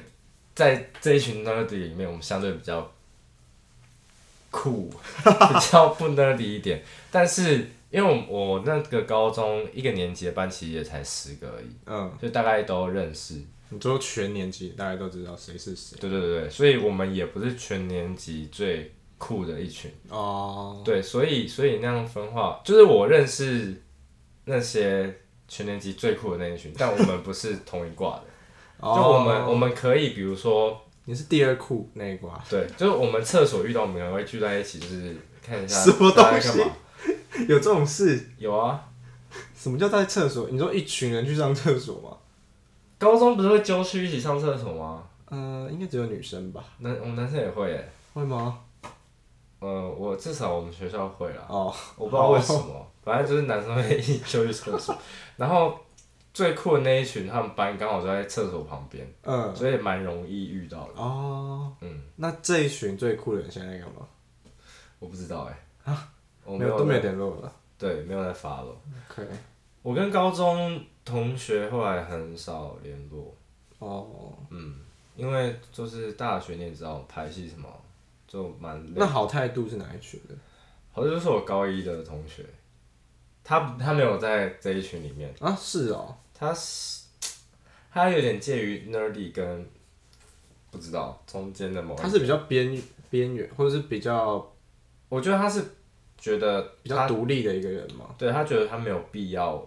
[0.56, 2.89] 在这一群 nerdy 里面，我们相对比较
[4.54, 4.89] 酷，
[5.24, 7.72] 比较不 nerdy 一点，但是。
[7.94, 13.36] 因为我我那个高中一个年级的班其实也才十个而已，嗯，就大概都认识。
[13.70, 15.96] 你说全年级大家都知道谁是谁？
[16.02, 20.82] 对对对，所以我们也不是全年级最酷的一群哦。
[20.84, 23.80] 对，所以所以那样分化，就是我认识
[24.46, 25.16] 那些
[25.48, 28.24] 全年级最酷的那一群，但我们不是同一挂的。
[28.82, 32.42] 哦、就我们我们可以比如说，你是第二库那一挂。
[32.50, 36.63] 对，就是我们厕所遇到我们会聚在一起，就是看一下 什么东西。
[37.48, 38.30] 有这种事？
[38.38, 38.89] 有啊。
[39.56, 40.50] 什么叫在厕所？
[40.50, 42.18] 你说一群人去上厕所吗？
[42.98, 45.04] 高中不是会揪去一起上厕所吗？
[45.30, 46.63] 嗯、呃，应该只有女生吧。
[46.80, 47.92] 男，我们男生也会诶。
[48.13, 48.60] 会吗？
[49.60, 51.46] 呃，我至少我们学校会啦。
[51.50, 51.74] 哦。
[51.98, 54.96] 我不知道为什么，哦、反正就是男生会一起揪去厕所。
[55.38, 55.78] 然后
[56.34, 59.08] 最酷的那一群，他们班刚好就在厕所旁边。
[59.24, 59.56] 嗯。
[59.56, 60.93] 所以蛮容易遇到的。
[61.02, 61.74] 哦。
[61.82, 62.02] 嗯。
[62.15, 64.08] 那这一群最酷的人现在干嘛？
[65.00, 65.91] 我不知道哎。
[65.91, 66.10] 啊。
[66.46, 68.78] 我没有都没有联络了，对，没有在发了。
[69.10, 69.26] OK，
[69.82, 73.34] 我跟高中同学后来很少联络。
[73.80, 74.34] 哦，oh.
[74.50, 74.82] 嗯，
[75.15, 77.69] 因为就是大学你也知道拍戏什么，
[78.28, 78.86] 就蛮。
[78.93, 80.36] 那好态度是哪一群的？
[80.91, 82.46] 好像，就是我高一的同学，
[83.41, 86.13] 他他没有在这一群里面啊，是哦，
[86.44, 87.04] 他是
[87.92, 89.66] 他有点介于 nerdy 跟
[90.72, 94.54] 不知道中间的某，他是比较边边缘，或者是比较，
[95.10, 95.64] 我觉得他是。
[96.16, 99.62] 觉得比较独立的一个人嘛，对，他觉得他没有必要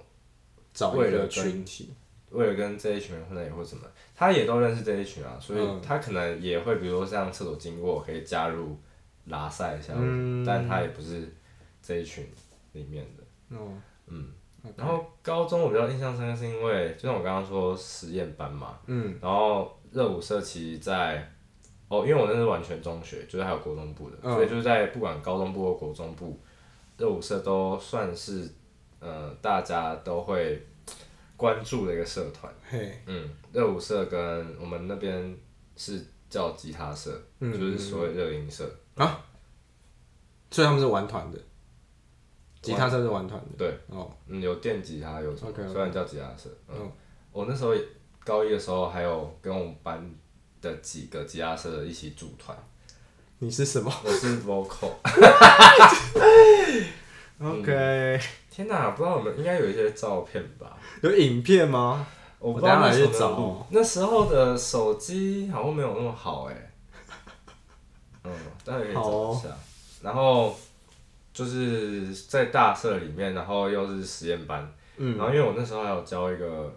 [0.73, 1.93] 找一个群体，
[2.31, 3.83] 为了跟这一群人混在一起或什么，
[4.15, 8.75] 他也都认识这一群啊，所以他可能也会，比如说像厕所经过可以加入
[9.27, 11.31] 拉赛一下，嗯、但他也不是
[11.83, 12.27] 这一群
[12.73, 13.59] 里面的。
[13.59, 13.75] 哦、
[14.07, 14.33] 嗯.
[14.77, 21.33] 然后高中我比较印象深刻是因为，就像我刚刚说实验班嘛，嗯，然后热舞社其实在。
[21.89, 26.37] 哦，因为我那是完全中学，就是还有国中部的，嗯、所以就是在不管高中部或国中部，
[26.99, 28.51] 热舞社都算是，
[28.99, 30.61] 呃，大家都会
[31.37, 32.53] 关注的一个社团。
[32.69, 35.39] 嘿，嗯，热舞社跟我们那边
[35.77, 39.25] 是叫吉他社，嗯、就是所谓热音社啊。
[40.51, 41.39] 所以他们是玩团的，
[42.67, 43.47] 吉他社是玩团的。
[43.59, 45.73] 对，哦，嗯，有电吉他，有什么，okay, okay.
[45.73, 46.51] 虽然叫吉他社。
[46.69, 46.93] 嗯，嗯
[47.33, 47.75] 我那时候
[48.25, 50.11] 高一的时候还有跟我们班。
[50.59, 52.57] 的几个吉他社一起组团，
[53.39, 53.93] 你是什么？
[54.03, 54.91] 我是 vocal。
[57.39, 58.19] OK，
[58.51, 60.77] 天哪，不知道我们应该有一些照片吧？
[61.03, 62.07] 有影片吗？
[62.39, 63.67] 我不知道哪去找。
[63.71, 66.73] 那时候的手机好像没有那么好哎、欸。
[68.25, 68.33] 嗯，
[68.65, 69.49] 大家可以找一下。
[69.51, 69.55] 哦、
[70.03, 70.59] 然后
[71.37, 74.67] 就是在大社里面，然后又是实验班。
[74.97, 75.19] 嗯。
[75.19, 76.75] 然后因为我那时候还有交一个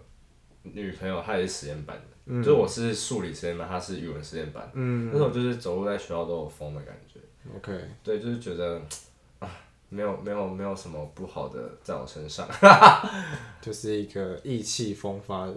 [0.64, 2.02] 女朋友，她也是实验班的。
[2.26, 4.70] 嗯、就我是数理实验班，她是语文实验班。
[4.74, 7.18] 嗯，那时候就是走路在学校都有风的感觉。
[7.56, 7.72] OK，
[8.04, 8.78] 对，就是觉得
[9.38, 9.50] 啊，
[9.88, 12.46] 没有没有没有什么不好的在我身上，
[13.62, 15.54] 就是一个意气风发的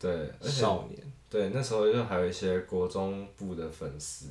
[0.00, 1.00] 对少年。
[1.30, 4.26] 对，那时候就还有一些国中部的粉丝，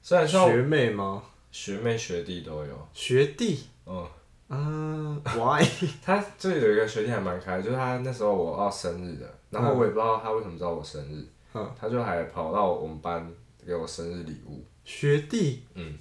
[0.00, 1.22] 虽然说学妹吗？
[1.54, 2.88] 学妹学弟都有。
[2.92, 3.60] 学弟？
[3.86, 4.04] 嗯。
[4.48, 5.64] 嗯、uh,，Why？
[6.02, 13.32] 他这里有一个学弟还蛮开，就是他那时候我要生日的，然后我也不知道他为什么知道我生日，嗯、他就还跑到我们班
[13.64, 14.64] 给我生日礼物。
[14.84, 15.62] 学弟？
[15.74, 15.96] 嗯，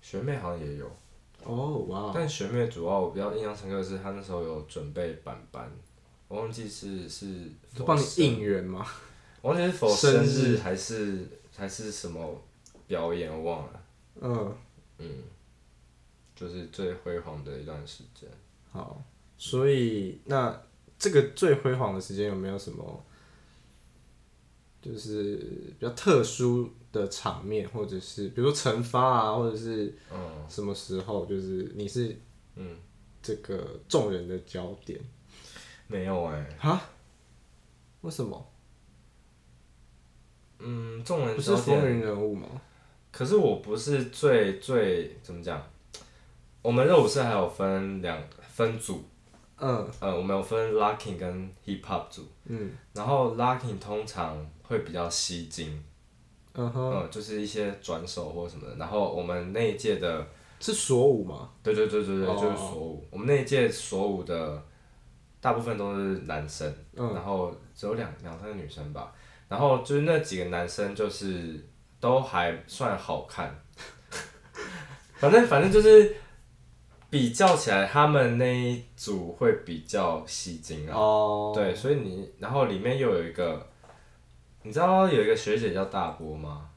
[0.00, 0.90] 学妹好像也有。
[1.44, 2.10] 哦，哇！
[2.14, 5.70] 但学妹主要我比较印象深刻的是，他那时候有准备板板，
[6.26, 7.52] 我忘记是是
[7.84, 8.86] 帮你应援吗？
[9.42, 12.42] 我忘记是否生日还是日还是什么
[12.86, 13.82] 表演，我忘了。
[14.22, 14.56] 嗯
[14.98, 15.08] 嗯。
[16.34, 18.28] 就是最辉煌的一段时间。
[18.70, 19.02] 好，
[19.38, 20.62] 所以那
[20.98, 23.04] 这个最辉煌的时间有没有什么，
[24.82, 25.36] 就是
[25.78, 29.94] 比较特殊的场面，或者是比如说惩罚啊，或者是
[30.46, 32.14] 什么时候，就是你是
[32.56, 32.76] 嗯
[33.22, 35.00] 这个众人的焦点？
[35.86, 36.56] 没有哎、欸。
[36.58, 36.82] 哈？
[38.02, 38.46] 为什么？
[40.58, 42.46] 嗯，众人不是风云人物吗？
[43.16, 45.58] 可是我不是最最怎么讲？
[46.60, 49.02] 我们热舞社还有分两分组，
[49.58, 55.82] 嗯，呃，我们有分 locking 跟 hip hop 组，嗯，然后 locking 通常会比较吸睛，
[56.52, 58.76] 嗯哼，嗯，就是一些转手或什么的。
[58.76, 60.26] 然后我们那一届的
[60.60, 61.48] 是锁舞吗？
[61.62, 63.06] 对对对对对，就是锁舞。
[63.10, 64.62] 我们那一届锁舞的
[65.40, 69.10] 大部分都是男生，嗯然后只有两两三个女生吧。
[69.48, 71.64] 然后就是那几个男生就是
[72.06, 73.52] 都还算好看，
[75.18, 76.16] 反正反正就是
[77.10, 80.94] 比较起来，他们那一组会比较吸睛啊。
[80.96, 83.66] 哦，对，所以你然后里面又有一个，
[84.62, 86.68] 你知道有一个学姐叫大波吗？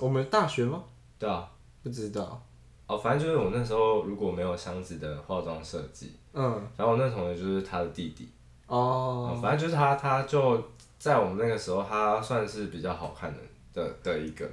[0.00, 0.82] 我们大学吗？
[1.16, 1.48] 对啊，
[1.84, 2.42] 不知道。
[2.88, 8.28] 哦，反正就是我那时候如果没有箱子的化妆设计，嗯，然后我那同学就是他的弟弟，
[8.66, 10.60] 哦，反正就是他，他就
[10.98, 13.38] 在我们那个时候，他算是比较好看的
[13.72, 14.48] 的的一个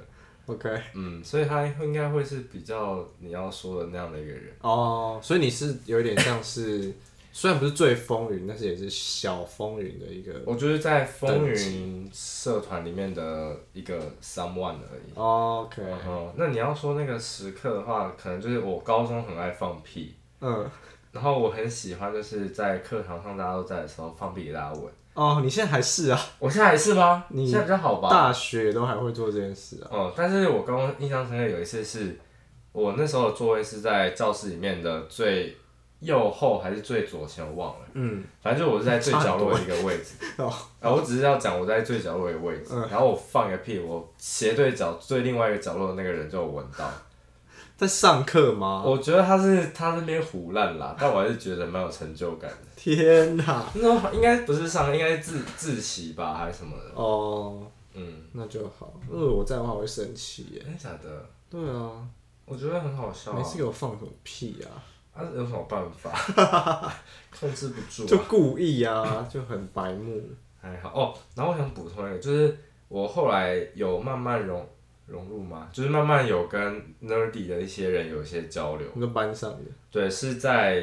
[0.46, 4.54] ，OK，嗯，所以他应该会是比较你要说的那样的一个人。
[4.60, 6.92] 哦，所以你是有点像是，
[7.32, 10.32] 虽然不是最风云，但是也是小风云的一个。
[10.44, 15.12] 我就是在风云社团里面的一个 someone 而已。
[15.14, 20.68] 哦 OK，哦，那你要说那个时刻的话，可能就是我高中很爱放屁，嗯，
[21.12, 24.92] 然后我很喜欢就是在课堂上大家都在的时候放屁给大家闻。
[25.14, 26.20] 哦，你现在还是啊？
[26.38, 27.24] 我现在还是吗？
[27.28, 28.08] 你现在比较好吧？
[28.08, 29.88] 大学都还会做这件事啊？
[29.90, 32.18] 哦，但是我刚刚印象深刻有一次是，
[32.72, 35.56] 我那时候的座位是在教室里面的最
[35.98, 37.86] 右后还是最左前，我忘了。
[37.94, 40.14] 嗯，反正就我是在最角落的一个位置。
[40.38, 46.90] 哦，啊，我只是要讲我在最角落的位置，嗯然后我放一个屁，我斜对角最另外一个角落的那个人就闻到。
[47.80, 48.82] 在上课吗？
[48.84, 52.56] 我觉得他是他那边胡乱啦，但我还是觉得蛮有成就感的。
[52.76, 53.64] 天哪！
[53.74, 56.90] 那应该不是上，应该是自自习吧，还是什么的？
[56.94, 58.92] 哦，嗯，那就好。
[59.08, 60.60] 如果我在的话，我会生气耶。
[60.62, 61.26] 真的假的？
[61.48, 62.06] 对啊，
[62.44, 63.38] 我觉得很好笑、啊。
[63.38, 64.68] 每次给我放什么屁啊？
[65.14, 66.92] 他、有什么办法？
[67.40, 68.06] 控制不住、啊。
[68.06, 70.22] 就故意啊，就很白目。
[70.60, 74.68] 还好哦，然后我想补充一个，就是我后来有慢慢融
[75.10, 76.60] 融入吗，就是慢慢有跟
[77.02, 78.88] nerdy 的一些人有一些交流。
[78.92, 79.58] 跟班上的？
[79.90, 80.82] 对，是在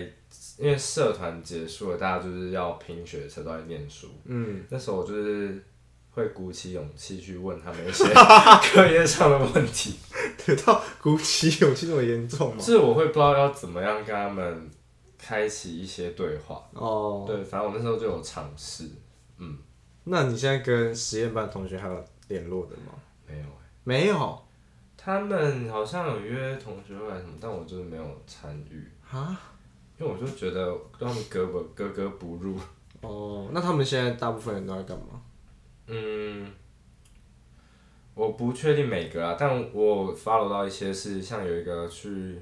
[0.58, 4.08] 因为社团结束了，大家就是要拼学车，都在念书。
[4.26, 5.64] 嗯，那时候我就是
[6.12, 8.04] 会鼓起勇气去问他们一些
[8.74, 9.96] 课业上的问题，
[10.46, 12.58] 得到鼓起勇气这么严重吗？
[12.60, 14.70] 就是我会不知道要怎么样跟他们
[15.18, 16.62] 开启一些对话。
[16.74, 18.90] 哦，对，反正我那时候就有尝试，
[19.38, 19.58] 嗯
[20.10, 22.94] 那你现在跟实验班同学还有联络的吗？
[23.88, 24.38] 没有。
[24.98, 29.40] 他们好像有约同学会来什么，但我就是没有参与，啊。
[29.98, 30.66] 因为我就觉得
[31.00, 32.60] 跟他们格不格格不入。
[33.00, 35.22] 哦，那他们现在大部分人都在干嘛？
[35.86, 36.52] 嗯，
[38.14, 42.38] 我不确定每个啊，但我 follow 到一些是像有一个去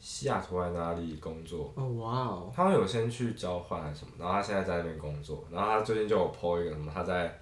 [0.00, 7.40] 西雅图还哪里工作，哦，哇哦，他们有先去交换还是什么，然后他现在在那边工作，然后他最近就有 po 一个什么他在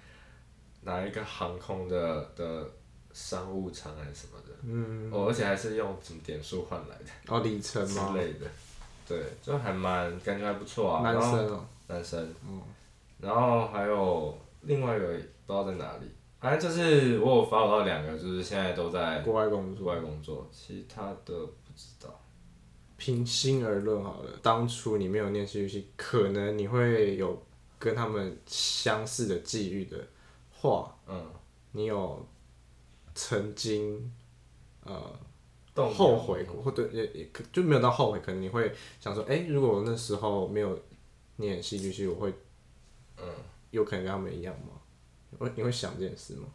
[0.83, 2.69] 哪一个航空的的
[3.17, 7.05] 商务舱还是什么的，嗯，哦，而且还是用什么点数换来的。
[7.27, 8.13] 哦，里程之吗？
[8.15, 8.45] 类的，
[9.07, 11.01] 对，就还蛮感觉还不错啊。
[11.01, 12.61] 男然后生哦，男生，嗯
[13.19, 16.05] 然后还有另外一个不知道在哪里，
[16.39, 19.85] 反正就是我有 follow 到两个，就是现在都在国外工作。
[19.85, 22.21] 国外工作，其他的不知道。
[22.97, 27.43] 平心而论好了，当初你没有念戏剧系，可能你会有
[27.79, 29.97] 跟他们相似的际遇的
[30.51, 31.25] 话，嗯，
[31.71, 32.23] 你有
[33.17, 34.13] 曾经
[34.83, 35.19] 呃
[35.75, 40.79] 后悔过，或对也也可就没有到后悔，可能你会想说，哎、如果我那时候没有
[41.37, 42.31] 念戏剧系，我会
[43.17, 43.25] 嗯，
[43.71, 44.73] 有可能跟他们一样吗？
[45.31, 46.47] 你会你会想这件事吗？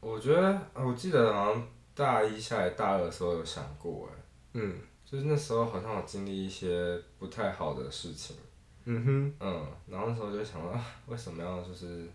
[0.00, 4.20] 我觉得我记得好像大一下来大二的时候有想过，哎，
[4.52, 8.36] 嗯就是那时候好像有经历一些不太好的事情。
[8.84, 12.08] 嗯哼，嗯，然后那时候就想说，啊，为什么要就是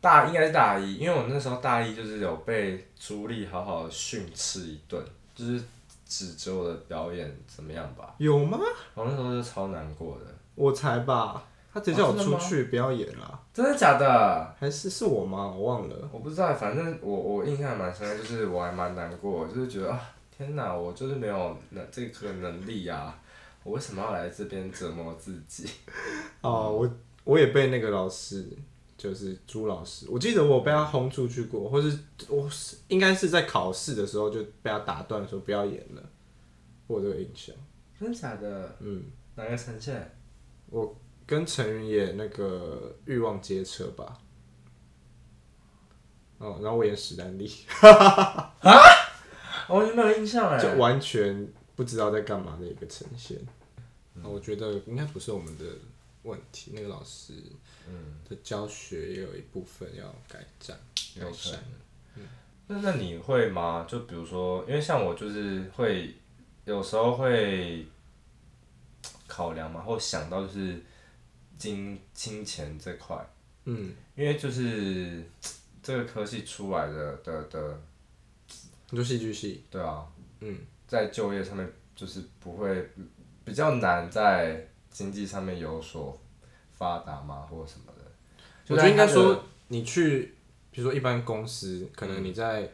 [0.00, 5.02] 大应该是大一，因为我那时候大一就是有被朱莉好好训斥一顿，
[5.34, 5.62] 就是
[6.06, 8.58] 指责我的表演怎么样吧，有吗？
[8.94, 14.54] 我那时候就超难过的，我才吧，他直接叫我出去不要演了，真的假的？
[14.60, 15.46] 还是是我吗？
[15.48, 15.96] 我忘了。
[16.12, 20.00] 我不知道，反正我我印象蛮深的，就是我还蛮难过，就是觉得啊，
[20.36, 23.18] 天哪，我就是没有能这个能力啊，
[23.64, 25.68] 我为什么要来这边折磨自己？
[26.42, 26.88] 哦，我
[27.24, 28.48] 我也被那个老师，
[28.96, 36.02] 就是朱老师，我记得我被他轰出去过，或是我是应该是在考试的时候就被他打断说不要演了，
[36.86, 37.54] 我有这个印象。
[37.98, 38.76] 真的假的？
[38.80, 40.16] 嗯，哪个呈现？
[40.70, 44.18] 我跟陈云演那个《欲望街车》吧。
[46.38, 48.54] 哦，然后我演史丹利， 啊
[49.68, 53.38] 我完全没有印象 哎，就完全不知道在干嘛的一个呈现。
[54.16, 55.64] 啊我觉得应该不是我们的
[56.26, 57.32] 问题，那个老师
[58.28, 60.76] 的教学也有一部分要改善、
[61.18, 61.62] 改善。
[62.68, 63.86] 那那你会吗？
[63.88, 66.12] 就比如说，因为像我就是会
[66.64, 67.86] 有时候会，
[69.28, 70.82] 考量嘛，或想到就是
[71.56, 73.16] 金金钱这块，
[73.66, 75.22] 嗯，因为就是
[75.80, 77.80] 这个科系出来的的的，
[78.88, 80.04] 就戏剧系，对啊，
[80.40, 80.58] 嗯，
[80.88, 82.90] 在就业上面就是不会
[83.44, 84.66] 比较难在
[84.96, 86.18] 经济上面有所
[86.72, 88.02] 发达吗，或者什么的。
[88.68, 90.34] 我觉得应该说你去，
[90.70, 92.72] 比如说一般公司，可能你在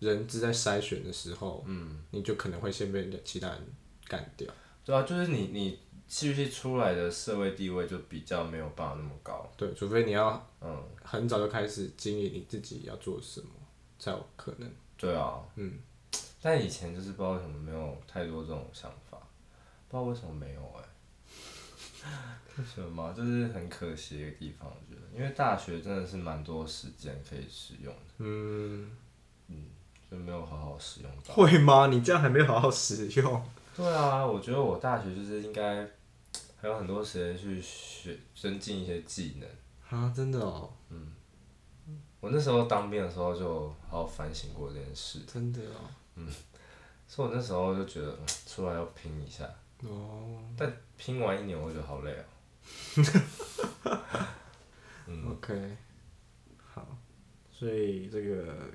[0.00, 3.58] 人资在筛选的时候，嗯，你就可能会先被其他人
[4.06, 4.52] 干掉。
[4.84, 9.50] 对啊，就是你你是不是出来的社会地位就比较没有办法那么高。
[9.56, 13.48] 对，除非你要嗯很早就开始经营你自己要做什么，
[13.98, 14.70] 才有可能。
[14.98, 15.78] 对啊，嗯，
[16.42, 19.16] 但以前就是不知道为什么没有太多这种想法，
[19.88, 20.88] 不知道为什么没有哎、欸，
[22.58, 23.14] 为什么吗？
[23.16, 28.90] 就是很可惜的地方，我觉得，因为大学真的是蛮多时间可以使用的，嗯
[29.48, 29.64] 嗯，
[30.10, 31.34] 就没有好好使用到。
[31.34, 31.86] 会吗？
[31.86, 33.42] 你这样还没有好好使用？
[33.74, 35.88] 对啊，我觉得我大学就是应该
[36.60, 39.48] 还有很多时间去学增进一些技能。
[39.88, 40.70] 啊，真的哦。
[40.90, 41.12] 嗯。
[42.20, 45.20] 我那时候当兵的时候就好好反省过这件事。
[45.26, 45.88] 真的哦。
[46.16, 46.28] 嗯。
[47.08, 49.44] 所以我那时候就觉得，出来要拼一下。
[49.80, 50.38] 哦。
[50.56, 50.70] 但
[51.04, 52.24] 拼完一年，我就觉得好累啊。
[55.08, 55.32] 嗯。
[55.32, 55.76] OK。
[56.64, 56.96] 好。
[57.50, 58.70] 所以这个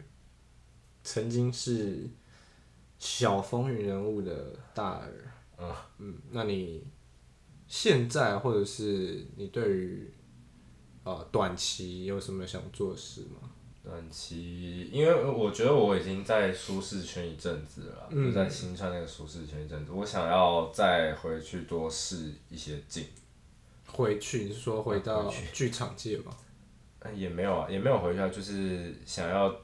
[1.04, 2.10] 曾经是。
[3.00, 6.84] 小风云人物的大耳，嗯，嗯，那你
[7.68, 10.12] 现在或者是你对于
[11.04, 13.47] 呃短期有什么想做的事吗？
[13.88, 23.06] 短期，因为我觉得我已经在舒适圈一阵子了，嗯、就在新川那个舒适圈一阵子，我想要再回去多试一些镜。
[23.88, 24.44] 回去？
[24.44, 26.36] 你是说回到剧场界吗？
[27.00, 29.56] 嗯，也没有啊，也没有回去啊，就是想要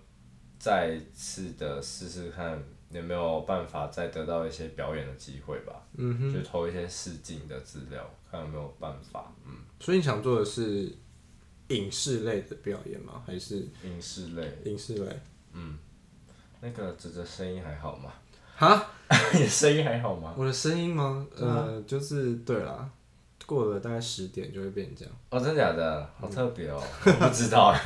[0.57, 2.63] 再次的试试看。
[2.93, 5.82] 有没有办法再得到一些表演的机会吧？
[5.97, 9.34] 嗯哼，就投一些试镜的资料，看有没有办法。
[9.47, 10.95] 嗯，所以你想做的是
[11.76, 13.24] 影视类的表演吗？
[13.26, 14.57] 还是影视类？
[14.65, 15.19] 影视类。
[15.53, 15.78] 嗯，
[16.61, 18.13] 那个哲哲声音还好吗？
[18.55, 18.91] 哈？
[19.34, 20.34] 你的声音还好吗？
[20.38, 21.26] 我的声音吗？
[21.36, 22.89] 呃，就是对啦，
[23.45, 25.13] 过了大概十点就会变这样。
[25.30, 26.09] 哦，真的假的？
[26.19, 27.76] 好特别哦，不知道。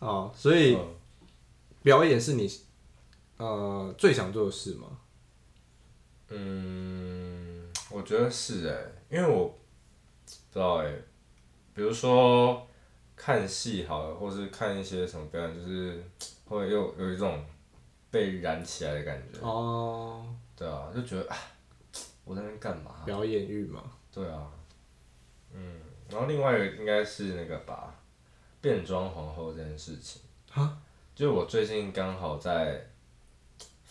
[0.00, 0.76] 哦，所以
[1.82, 2.50] 表演是你。
[3.38, 4.86] 呃，最想做的事吗？
[6.28, 9.56] 嗯，我觉得是哎，因为我不
[10.26, 10.92] 知道哎，
[11.74, 12.66] 比如说
[13.16, 16.04] 看戏好了，或是看一些什么表演，就是
[16.44, 17.44] 会有有一种
[18.10, 19.40] 被燃起来的感觉。
[19.40, 20.26] 哦。
[20.56, 21.36] 对啊，就觉得啊，
[22.24, 23.02] 我在那边干嘛？
[23.04, 23.82] 表演欲嘛。
[24.12, 24.50] 对啊。
[25.52, 27.94] 嗯，然后另外一个应该是那个吧，
[28.60, 30.22] 变装皇后这件事情。
[30.50, 30.78] 哈？
[31.14, 32.86] 就我最近刚好在。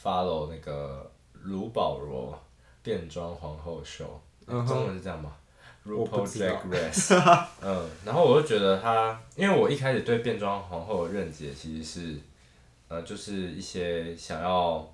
[0.04, 1.12] follow 那个
[1.44, 2.36] 卢保罗
[2.82, 5.38] 变装皇后秀，中文是这样吗
[5.86, 7.16] ？RuPaul Drag Race。
[7.62, 12.20] 嗯，然后我就觉得他，因为我一开始对变装皇后的认知其实是，
[12.88, 14.94] 呃，就是一些想要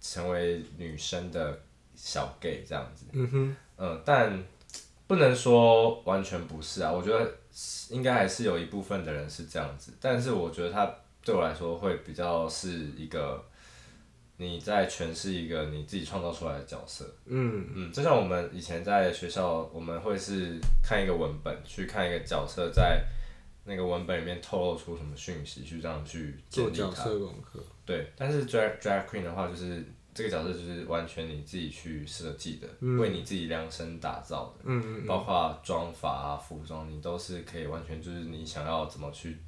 [0.00, 1.58] 成为女生的
[1.94, 3.04] 小 gay 这样子。
[3.12, 3.56] 嗯哼。
[3.76, 4.42] 嗯，但
[5.06, 7.34] 不能说完全不是啊，我觉得
[7.90, 13.44] 应该还是有一部分的人是这样子，但是我觉得他对我来说会比较是一个。
[14.36, 17.66] 你在诠释一个你自己创造出来的角色，嗯。
[17.74, 23.04] 嗯，就像我们以前在学校，我们会是看一个文本，去看一个角色在
[23.64, 27.62] 那个文本里面透露出什么讯息，去这样去做角色功课。
[27.86, 39.38] 对，但是 drag drag queen 的话，就是这个角色就是完全你自己去设计的，嗯、为你自己量身打造的，嗯嗯，包括妆法啊、服装，你都是可以完全就是你想要怎么去，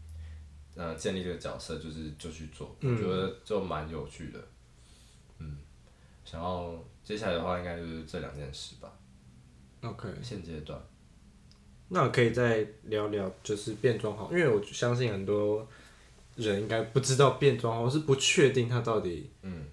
[0.76, 4.39] 呃，建立这个角色，就是就去做，嗯、我觉得就蛮有趣的。
[5.39, 5.57] 嗯，
[6.24, 6.74] 想要
[7.05, 8.93] 接下来的话，应该就是这两件事吧。
[9.82, 10.80] OK，现阶段，
[11.89, 15.68] 那可以再聊聊，就是变装皇后，因为我相信很多
[16.34, 19.66] 人应该不知道变装皇后，是不确定它到底嗯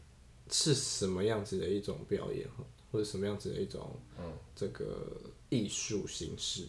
[0.52, 2.48] 是什么样子的一种表演，
[2.92, 5.08] 或者什么样子的一种嗯这个
[5.50, 6.68] 艺术形式。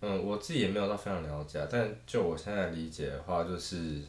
[0.00, 4.00] 嗯，我自己也没有到非常了解，但就我现在理解的话，就是。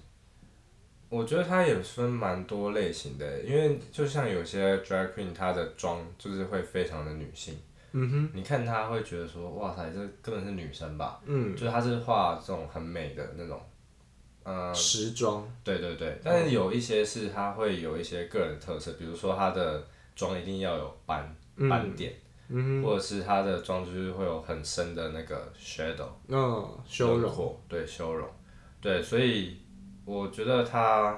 [1.11, 7.57] 我觉得它也分蛮多类型的，因为就像有些 drag queen，她的妆就是会非常的女性。
[7.91, 8.29] 嗯哼。
[8.33, 11.19] 你看她会觉得说，哇塞，这根本是女生吧？
[11.25, 11.53] 嗯。
[11.53, 13.61] 就是她是画这种很美的那种，
[14.43, 14.73] 呃。
[14.73, 15.45] 时装。
[15.65, 19.85] 对对对，但是有一些是她会有一些个人特色，比如说她的
[20.15, 21.35] 妆一定要有斑
[21.69, 22.13] 斑点，
[22.47, 22.83] 嗯哼。
[22.87, 26.07] 或者是她的妆就是会有很深的那个 shadow。
[26.29, 26.65] 嗯。
[26.87, 27.59] 修容。
[27.67, 28.25] 对，修容。
[28.79, 29.57] 对，所以。
[30.05, 31.11] 我觉得它，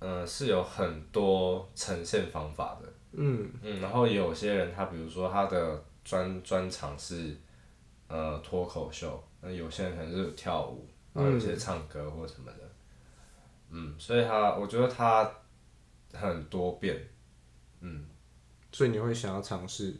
[0.00, 3.50] 嗯、呃，是有很多呈现方法的，嗯。
[3.62, 7.36] 嗯，然后也有些人他比如说他的专专长是
[8.08, 12.70] 呃脱口秀，那有些人可能是跳舞，然后有些唱歌或什么的，
[13.70, 15.30] 嗯，所以他我觉得他
[16.12, 16.98] 很多变，
[17.80, 18.06] 嗯，
[18.72, 19.94] 所以你会想要尝试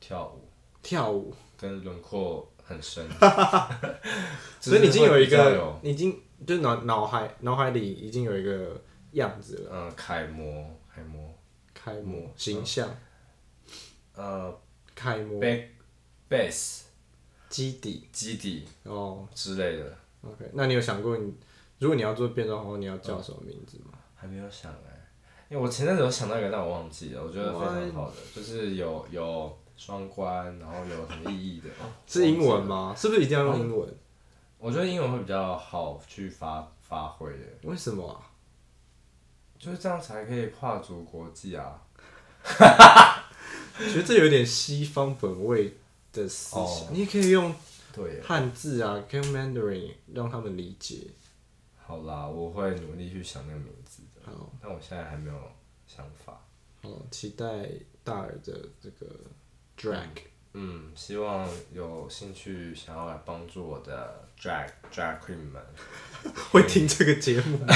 [0.00, 0.48] 跳舞，
[0.82, 1.34] 跳舞。
[1.60, 3.04] 跟轮廓很深，
[4.60, 8.80] 所以你已经有一个，已经就脑脑海脑海里已经有一个
[9.12, 10.64] 样子了，嗯，楷模，
[10.94, 11.34] 楷模。
[11.74, 12.88] 楷模形象，
[14.14, 14.52] 呃，
[14.96, 15.40] 楷模
[16.28, 16.80] ，base，
[17.48, 19.96] 基底，基底哦之类的。
[20.22, 21.32] OK，那你有想过你
[21.78, 23.96] 如果你要做变装皇后，你要叫什么名字吗？
[24.16, 25.08] 还没有想哎，
[25.48, 27.22] 因为我前阵子有想到一个，但我忘记了。
[27.22, 31.70] 我觉得非常好的，就是有有双关，然后有什么意义的。
[32.08, 32.92] 是英文吗？
[32.96, 33.88] 是不是一定要用英文？
[34.58, 37.46] 我觉得英文会比较好去发发挥的。
[37.62, 38.20] 为什么啊？
[39.58, 41.82] 就是这样才可以跨足国际啊！
[43.78, 45.76] 觉得这有点西方本位
[46.12, 46.60] 的思想。
[46.60, 47.54] Oh, 你也可以用
[48.24, 51.08] 汉字啊，可以用 Mandarin 让他们理解。
[51.76, 54.30] 好啦，我会努力去想那个名字的。
[54.30, 55.36] 好，但我现在还没有
[55.86, 56.40] 想法。
[56.82, 57.68] 好，期待
[58.04, 59.06] 大耳的这个
[59.76, 60.08] drag。
[60.54, 65.62] 嗯，希望有兴趣想要来帮助我的 drag drag queen 们
[66.50, 67.58] 会听这个节目，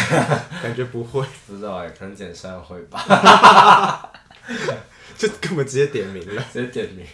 [0.63, 4.13] 感觉不会，不知道哎，可能简善会吧，
[5.17, 7.07] 就根本直接点名了，直接点名。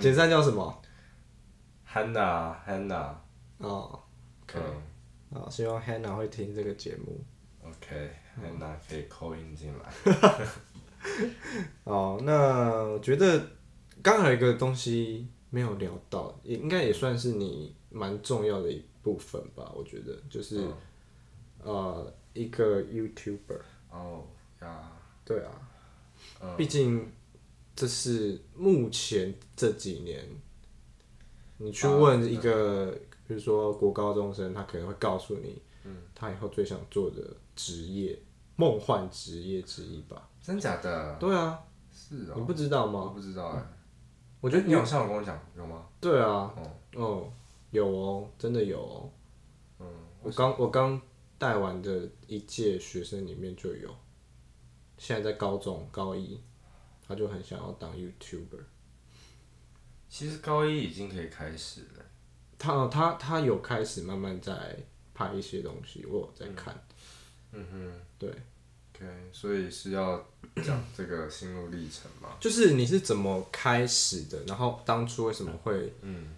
[0.00, 0.82] 简善叫什么
[1.90, 3.14] ？Hannah Hannah。
[3.58, 3.98] 哦
[4.42, 4.58] ，OK，
[5.32, 7.24] 啊，希望 Hannah 会听这个节目。
[7.62, 10.46] OK，Hannah 可以 call in 进来。
[11.84, 12.34] 哦，那
[12.84, 13.40] 我觉得。
[14.02, 19.72] 刚好有一个东西没有聊到，也应该也算是你蛮重要的一部分吧。
[19.74, 20.74] 我觉得就是，嗯、
[21.64, 23.60] 呃，一个 YouTuber。
[23.90, 24.24] 哦
[24.60, 24.92] 呀。
[25.24, 25.52] 对啊。
[26.56, 27.12] 毕、嗯、竟
[27.76, 30.24] 这是目前这几年，
[31.58, 32.94] 你去问一个，啊、
[33.26, 38.18] 比如说国高中生，他可能会告诉你，嗯，他以后最想做的职业，
[38.56, 40.28] 梦幻职业之一吧。
[40.42, 41.16] 真假的？
[41.18, 41.58] 对啊。
[41.92, 42.34] 是啊、哦。
[42.36, 43.00] 你不知道吗？
[43.00, 43.66] 我不知道哎、欸。
[44.40, 45.86] 我觉得你好像有跟我讲，有吗？
[46.00, 46.54] 对啊，
[46.94, 47.30] 哦，
[47.70, 49.12] 有哦，真的有哦。
[49.78, 49.86] 嗯，
[50.22, 51.00] 我刚我刚
[51.38, 53.94] 带完的一届学生里面就有，
[54.96, 56.40] 现在在高中高一，
[57.06, 58.64] 他就很想要当 YouTuber。
[60.08, 62.04] 其实高一已经可以开始了。
[62.58, 64.76] 他他他有开始慢慢在
[65.14, 66.74] 拍一些东西，我有在看。
[67.52, 68.34] 嗯哼，对。
[69.00, 70.22] OK，所以是要
[70.62, 72.36] 讲这个心路历程嘛？
[72.40, 74.42] 就是你是怎么开始的？
[74.46, 76.36] 然后当初为什么会嗯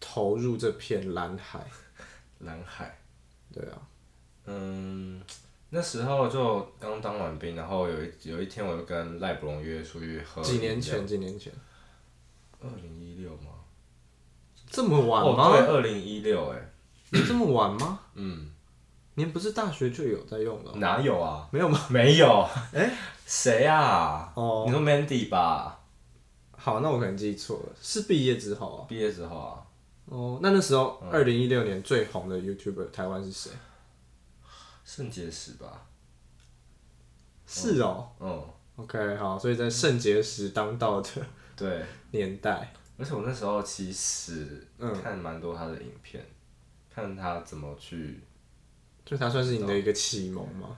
[0.00, 1.64] 投入这片蓝海？
[2.40, 2.98] 蓝海，
[3.52, 3.78] 对啊，
[4.46, 5.22] 嗯，
[5.70, 10.42] 那时候就刚当完兵，然后有一有一天我就跟赖伯龙约出去喝。
[10.42, 11.06] 几年前？
[11.06, 11.52] 几年前？
[12.60, 13.50] 二零一六吗？
[14.68, 15.44] 这么晚吗？
[15.44, 16.72] 哦、对，二零一六，哎，
[17.10, 18.00] 有这么晚吗？
[18.14, 18.51] 嗯。
[19.14, 20.72] 您不是大学就有在用的？
[20.76, 21.46] 哪有啊？
[21.52, 21.78] 没有吗？
[21.90, 22.48] 没有。
[22.72, 22.96] 哎、欸，
[23.26, 24.32] 谁啊？
[24.34, 25.80] 哦，你说 Mandy 吧？
[26.52, 28.86] 好，那我可能记错了，是毕业之后啊。
[28.88, 29.66] 毕业之后啊。
[30.06, 33.50] 哦，那那时候二零一六年最红的 YouTuber 台湾是谁？
[34.84, 35.86] 圣结石吧。
[37.46, 38.08] 是哦。
[38.18, 38.42] 嗯。
[38.76, 41.10] OK，好，所以在圣结石当道的
[41.54, 44.66] 对年代，而且我那时候其实
[45.02, 46.34] 看蛮多他的影片，嗯、
[46.94, 48.18] 看他怎么去。
[49.04, 50.76] 就他算是你的一个启蒙吗？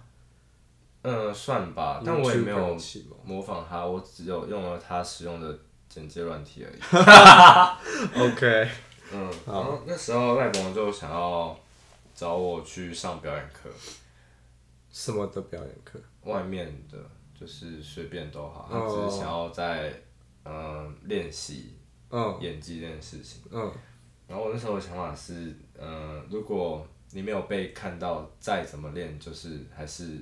[1.02, 2.78] 嗯，算吧，但我也没有
[3.24, 8.22] 模仿他，我只有用了他使用的剪接软体而已。
[8.32, 8.68] OK，
[9.12, 11.54] 嗯，然后那时候赖博就想要
[12.14, 13.68] 找我去上表演课。
[14.90, 16.00] 什么的表演课？
[16.22, 16.96] 外面的，
[17.38, 19.92] 就是随便都好，他只是想要在
[20.46, 21.74] 嗯练习
[22.08, 23.42] 嗯演技这件事情。
[23.50, 23.70] 嗯，
[24.26, 30.18] 然后我那时候的想法是，嗯，如果你没有被看到，再怎么练，就是还是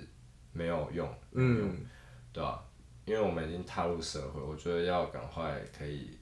[0.53, 1.09] 没有用。
[1.31, 1.75] 嗯，
[2.35, 2.61] 对吧、啊？
[3.07, 6.19] 因为我们已经踏入社会，我觉得要赶快可以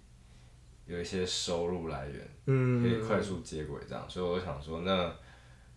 [0.87, 4.09] 有一些收入来源，嗯，可以快速接轨这样。
[4.09, 5.13] 所以我想说，那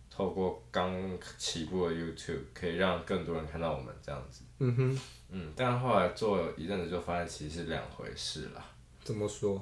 [0.08, 0.94] 透过刚
[1.36, 4.44] 起步的 YouTube，可以让更多人看到我们这样子。
[4.60, 8.64] 嗯哼，嗯，但后来做了一阵子，就发现其实是两回事啦。
[9.02, 9.60] 怎么说？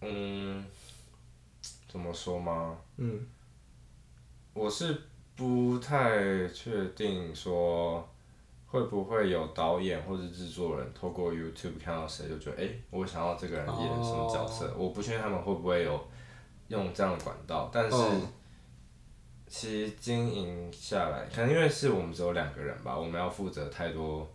[0.00, 0.64] 嗯，
[1.86, 2.78] 怎么说吗？
[2.96, 3.26] 嗯。
[4.54, 4.96] 我是
[5.34, 8.06] 不太确定说
[8.66, 14.66] 会不会有导演或者制作人透过 YouTube 看到谁就觉得哎、欸，我想要这个人演什么角色。
[14.68, 14.86] Oh.
[14.86, 16.08] 我不确定他们会不会有
[16.68, 17.96] 用这样的管道，但是
[19.46, 24.26] 其实经营下来，可能因为是我们只有两个人吧，我们要负责太多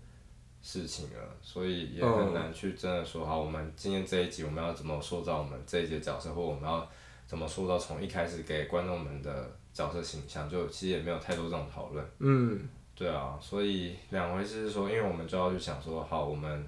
[0.61, 6.88] 事情了，所以也很难去真的说好，我们今天这一集我们要怎么塑造我们这一集角色，或我们要
[7.26, 12.03] 怎么塑造从一开始给观众们的角色形象，就其实也没有太多这种讨论。
[12.17, 16.67] 嗯，对啊，所以两回事是说，因为我们就要去想说，好，我们，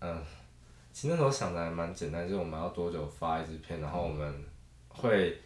[0.00, 0.22] 嗯，
[0.92, 4.44] 其实那时候想的还蛮简单，就是我们要多久发一支片，然后我们
[4.88, 5.40] 会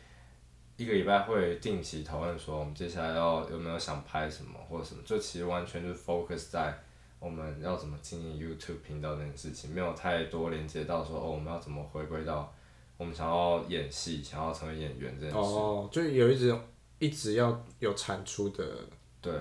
[0.76, 6.76] 一个礼拜会定期讨论说，我们接下来要有没有想拍什么或者什么，就其实完全就是 focus 在。
[7.20, 12.52] 我们要怎么经营 YouTube 频道这件事情，没有太多连接到说哦，我们要怎么回归到
[12.96, 15.36] 我们想要演戏、想要成为演员这件事。
[15.36, 16.52] 哦，就有一直
[17.06, 18.64] 一直要有产出的。
[19.20, 19.32] 对，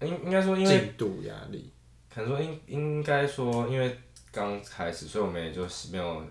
[0.00, 1.70] 应应该说因为进度压力，
[2.12, 3.98] 可能说应应该说因为
[4.32, 6.24] 刚开始，所以我们也就是没有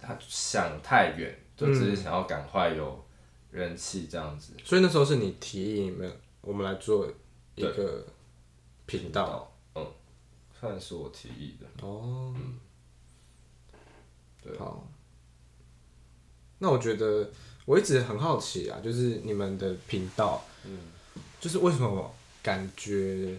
[0.00, 3.04] 他想太远，就只是想要赶快有
[3.50, 4.52] 人气这样子。
[4.56, 4.64] 嗯。
[4.64, 6.10] 所以那时候是你提议你们
[6.40, 7.10] 我们来做
[7.54, 8.06] 一个
[8.86, 9.50] 频道。
[9.74, 9.86] 嗯
[10.60, 12.58] 算是我提议的哦，嗯，
[14.42, 14.88] 对，好。
[16.58, 17.30] 那我觉得
[17.64, 20.78] 我一直很好奇啊，就是你们的频道，嗯，
[21.40, 23.38] 就是为什么感觉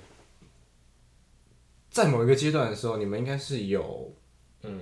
[1.89, 4.11] 在某一个阶段的时候，你们应该是有
[4.63, 4.82] 嗯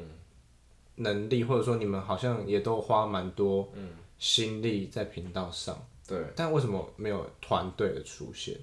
[0.95, 8.57] 能力，或者说你们好像也都花蛮多嗯心力在频道上，对，但为什么没有团队的出现？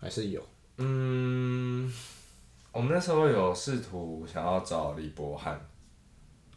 [0.00, 0.42] 还是有？
[0.78, 1.92] 嗯。
[2.70, 5.60] 我们那时候有试图想要找李博翰，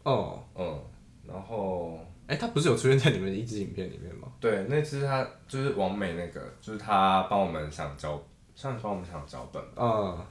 [0.04, 0.80] 哦，嗯，
[1.26, 4.28] 然后，哎、欸，他不是有出现在你们一支影片里面吗？
[4.40, 8.22] 对，那支他就是王美那个，就是他帮我们想脚，
[8.54, 9.82] 算是帮我们想脚本吧。
[9.82, 10.26] 嗯，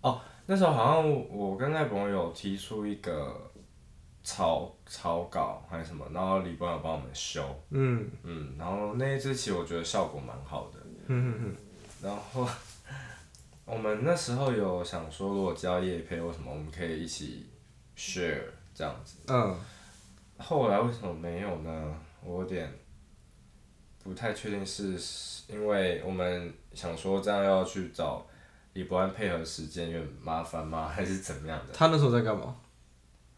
[0.00, 3.50] 哦，那时候好像我跟那朋友有提出一个
[4.22, 10.78] 草草稿还是什么，然后李博有帮我们修，嗯嗯，然后那一支其实我觉得效果蛮好的，
[11.08, 11.56] 嗯嗯嗯，
[12.02, 12.48] 然后。
[13.64, 17.46] 我们那时候有想说，如果交业配或什么，我们可以一起
[17.96, 18.42] share
[18.74, 19.18] 这样子。
[19.28, 19.56] 嗯。
[20.38, 22.00] 后来为什么没有呢？
[22.22, 22.72] 我有点
[24.02, 24.98] 不太确定，是
[25.48, 28.26] 因为我们想说这样要去找
[28.72, 30.88] 李博安配合时间有点麻烦吗？
[30.88, 31.72] 还是怎么样的？
[31.72, 32.56] 他那时候在干嘛？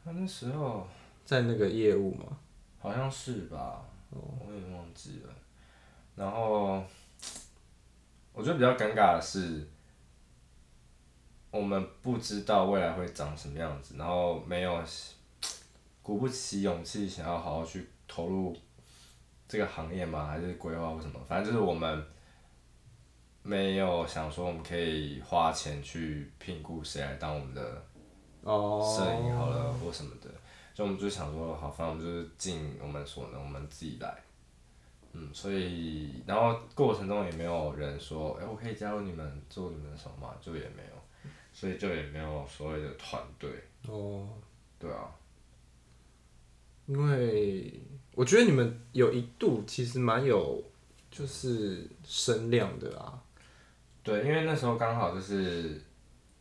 [0.04, 0.86] 他那时候
[1.24, 2.24] 在那个业务吗？
[2.78, 3.82] 好像是吧。
[4.10, 4.20] 哦。
[4.46, 5.34] 我也忘记了。
[6.16, 6.82] 然后
[8.32, 9.68] 我觉得比较尴尬的是。
[11.50, 14.84] 我们不知道未来会长什么样子，然后没有
[16.04, 18.54] 鼓不起勇气想要好好去投入
[19.48, 20.26] 这个行业吗？
[20.26, 21.18] 还是规划或什么？
[21.26, 22.04] 反正就是我们
[23.42, 27.62] 没有想说我们可以花钱去聘雇谁来当我们的
[28.44, 30.28] 摄影好了或什么的，
[30.74, 34.14] 所以我们就想说好，反正我们就是尽我们所能，我们自己来。
[35.14, 40.34] 嗯，所以然后过程中也没有人说，哎，我可以加入你们做你们的什么吗？
[40.40, 41.30] 就也没有。
[41.52, 43.50] 所以就也没有所谓的团队。
[43.86, 44.28] 哦。
[44.78, 45.08] 对啊。
[46.86, 47.80] 因为
[48.14, 50.62] 我觉得你们有一度其实蛮有，
[51.10, 53.22] 就是声量的啊。
[54.02, 55.80] 对，因为那时候刚好就是，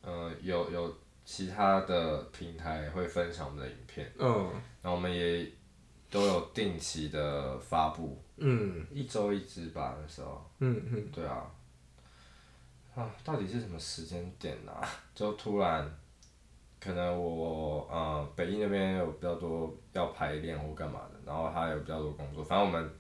[0.02, 4.12] 呃，有有其他的平台会分享我们的影片。
[4.20, 4.52] 嗯。
[4.82, 5.50] 然后我们也
[6.12, 8.22] 都有定期的发布。
[8.36, 8.86] 嗯。
[8.92, 10.46] 一周一支吧，那时候。
[10.60, 11.10] 嗯嗯。
[11.10, 11.50] 对啊。
[12.96, 14.86] 啊，到底是什么时间点啊？
[15.16, 15.90] 就突然，
[16.84, 22.92] 可能我呃北艺那边有比较多要排练或干嘛的，然后他有比较多工作，反正我们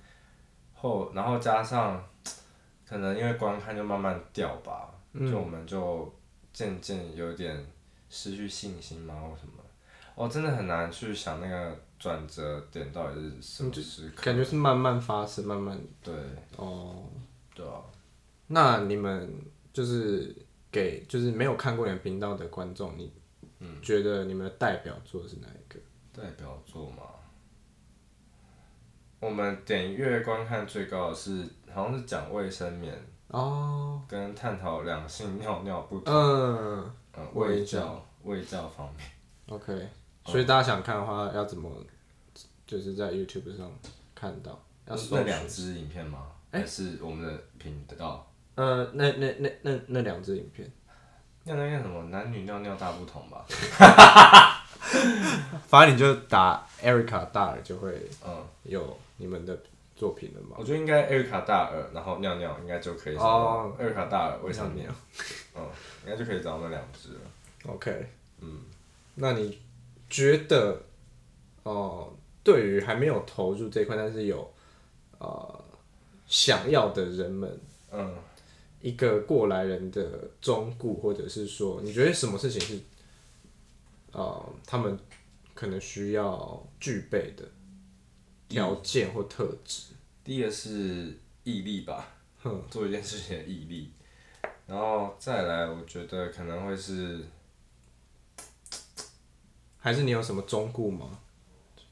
[0.73, 2.01] 后然后加上，
[2.87, 6.13] 可能因为观看就慢慢掉吧，嗯、就我们就
[6.53, 7.65] 渐渐有点
[8.09, 9.63] 失去信心嘛或什么，
[10.15, 16.13] 哦，真的很难去想那个转折点到底是什么时刻，感觉是慢慢发生，慢慢对
[16.55, 17.03] 哦，
[17.53, 17.81] 对啊，
[18.47, 19.29] 那你们。
[19.73, 20.35] 就是
[20.71, 23.11] 给就是没有看过你们频道的观众，你
[23.81, 25.79] 觉得你们的代表作是哪一个？
[26.11, 27.03] 代表作吗？
[29.19, 32.93] 我们点阅观看最高的是好像是讲卫生棉
[33.29, 39.07] 哦，跟探讨两性尿尿不同，嗯嗯，卫教卫教方面。
[39.47, 39.87] OK，
[40.25, 41.71] 所以大家想看的话，要怎么
[42.67, 43.71] 就是在 YouTube 上
[44.13, 44.51] 看到？
[44.85, 46.27] 要那两支影片吗？
[46.51, 48.29] 还是我们的频道？
[48.55, 50.69] 呃，那那那那那两支影片，
[51.45, 52.03] 尿尿什么？
[52.03, 53.45] 男女尿尿大不同吧。
[55.67, 57.91] 反正你就打 Erica 大耳就会，
[58.25, 59.57] 嗯，有你们的
[59.95, 60.55] 作品了嘛。
[60.57, 63.15] 我觉得应该 Erica 大耳，然后尿尿应该就可以。
[63.17, 64.71] 哦，Erica 大耳为什么？
[65.55, 65.67] 嗯，
[66.05, 67.19] 应该就可以找到那两只了。
[67.67, 68.07] OK，
[68.39, 68.59] 嗯，
[69.15, 69.59] 那你
[70.09, 70.81] 觉得，
[71.63, 72.13] 哦、呃，
[72.43, 74.53] 对于还没有投入这块，但是有
[75.17, 75.63] 呃
[76.27, 77.59] 想要的人们，
[77.91, 78.15] 嗯。
[78.83, 82.77] 一个过来人的忠固，或者是说，你觉得什么事情是，
[84.11, 84.99] 呃，他们
[85.53, 87.49] 可能需要具备的
[88.49, 89.93] 条件或特质？
[90.21, 92.09] 第一个是毅力吧，
[92.41, 93.89] 哼，做一件事情的毅力，
[94.67, 97.23] 然后再来，我觉得可能会是，
[99.77, 101.19] 还是你有什么忠固吗？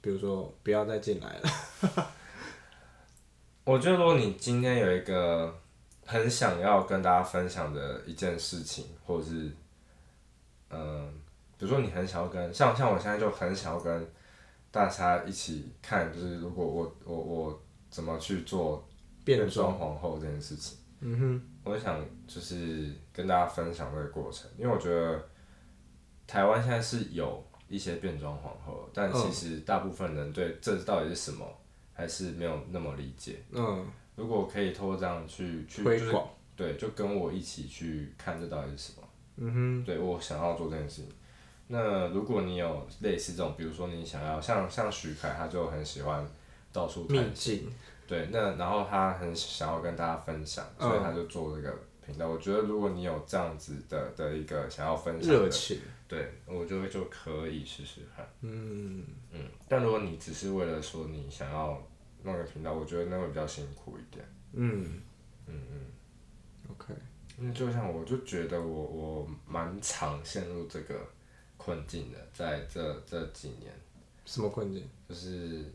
[0.02, 2.14] 比如说，不要再进来了。
[3.64, 5.61] 我觉得，如果你今天有一个
[6.12, 9.50] 很想要跟大家分享的一件事情，或者是，
[10.70, 11.10] 嗯，
[11.58, 14.06] 比如说你很想要跟像像我现在就很想要跟
[14.72, 18.86] 大家一起看，就是如果我我我怎么去做
[19.24, 25.26] 变装皇后这件事情，嗯哼，我想就是跟大家分享这个过程，因为我觉得
[26.28, 31.48] 台湾现在是有一些变装皇后，但其实大部分人对这到底是什么？
[31.94, 33.44] 还是没有那么理解。
[33.52, 33.86] 嗯，
[34.22, 39.08] 如果可以透过这样去去推广，就是，对，就跟我一起去看这到底是什么。
[39.38, 41.12] 嗯哼，对我想要做这件事情。
[41.68, 46.24] 那如果你有类似这种，比如说你想要像像许凯，他就很喜欢
[46.72, 47.62] 到处探险。
[48.06, 52.28] 对，那然后他很想要跟大家分享，所以他就做这个频道。
[52.28, 58.24] 嗯、我觉得如果你有这样子的的一个想要分享的热情，对我觉得就可以试试看。
[58.42, 61.82] 嗯嗯，但如果你只是为了说你想要。
[62.24, 64.26] 弄个频道，我觉得那会比较辛苦一点。
[64.54, 65.02] 嗯
[65.48, 65.86] 嗯嗯
[66.70, 66.94] ，OK。
[67.38, 71.00] 嗯，就像我就觉得我我蛮常陷入这个
[71.58, 73.72] 困境的，在这这几年。
[74.26, 74.88] 什么困境？
[75.10, 75.66] 就是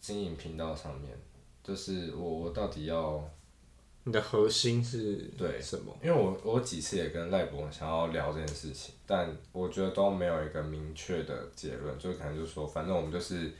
[0.00, 1.12] 经营频道上面，
[1.62, 3.22] 就是我我到底要？
[4.04, 5.16] 你的核心是？
[5.36, 5.92] 对什么？
[6.00, 13.52] 因为我我几次也跟赖博想要聊这件事情，但我觉得都没有一个明确的结论，就可能就是说，反正我们就是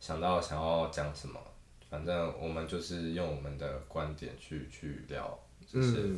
[0.00, 1.40] 想到想要讲什么。
[1.92, 5.38] 反正我们就是用我们的观点去去聊，
[5.70, 6.16] 就是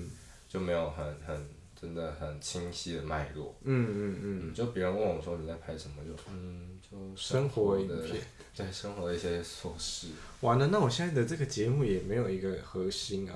[0.49, 1.49] 就没有很很
[1.79, 3.57] 真的很清晰的脉络。
[3.65, 4.55] 嗯嗯嗯。
[4.55, 8.23] 就别人问我说你在拍什么，就嗯就生活的影片，
[8.57, 10.07] 对生活的一些琐事。
[10.43, 13.35] 完了，那我现在的这个节目也没有一个核心啊。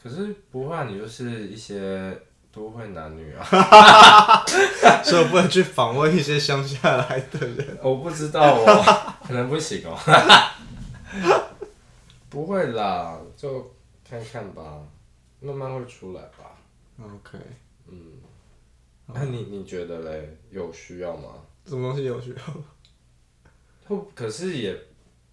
[0.00, 2.16] 可是不怕你就是一些
[2.52, 4.44] 都会男女啊，
[5.02, 7.76] 所以我不能去访问一些乡下来的人。
[7.82, 9.98] 我不知道哦， 可能不行哦。
[12.30, 13.74] 不会啦，就
[14.04, 14.86] 看看吧，
[15.40, 16.56] 慢慢会出来吧。
[17.00, 17.38] OK，
[17.86, 18.12] 嗯，
[19.06, 20.36] 那你你觉得嘞？
[20.50, 21.34] 有需要吗？
[21.64, 22.38] 什么东西有需要？
[23.86, 24.76] 不，可是也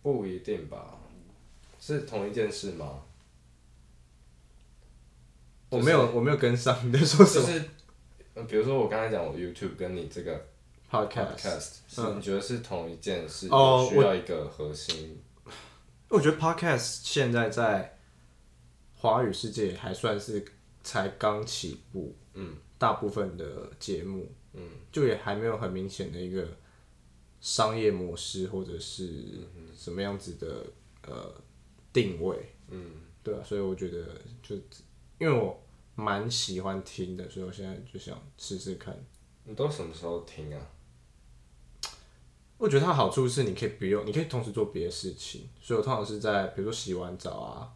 [0.02, 0.98] 不一定吧。
[1.80, 3.04] 是同一件事吗？
[5.70, 7.46] 我没有，我没有跟上 你在说什么。
[7.46, 7.60] 就是，
[8.48, 10.46] 比如说我刚才讲我 YouTube 跟你这个
[10.90, 13.50] Podcast，是你觉得是同一件事？
[13.52, 15.22] 哦，需要一个核心。
[16.10, 17.98] 我觉得 Podcast 现在在
[18.94, 20.46] 华语世界还算是
[20.84, 26.48] 才刚起步，嗯，大部分的节目，嗯，就也还没有很明显的一个
[27.42, 29.40] 商业模式或者是
[29.76, 30.66] 什么样子的
[31.04, 31.34] 呃
[31.92, 34.56] 定位，嗯，对啊，所以我觉得就
[35.18, 35.60] 因为我
[35.96, 38.96] 蛮喜欢听的，所以我现在就想试试看。
[39.44, 40.72] 你都什么时候听啊？
[42.58, 45.50] 我觉得它的好处是，你可以不用，你可以同时做别的事情。
[45.60, 47.74] 所以我通常是在，比如说洗完澡啊、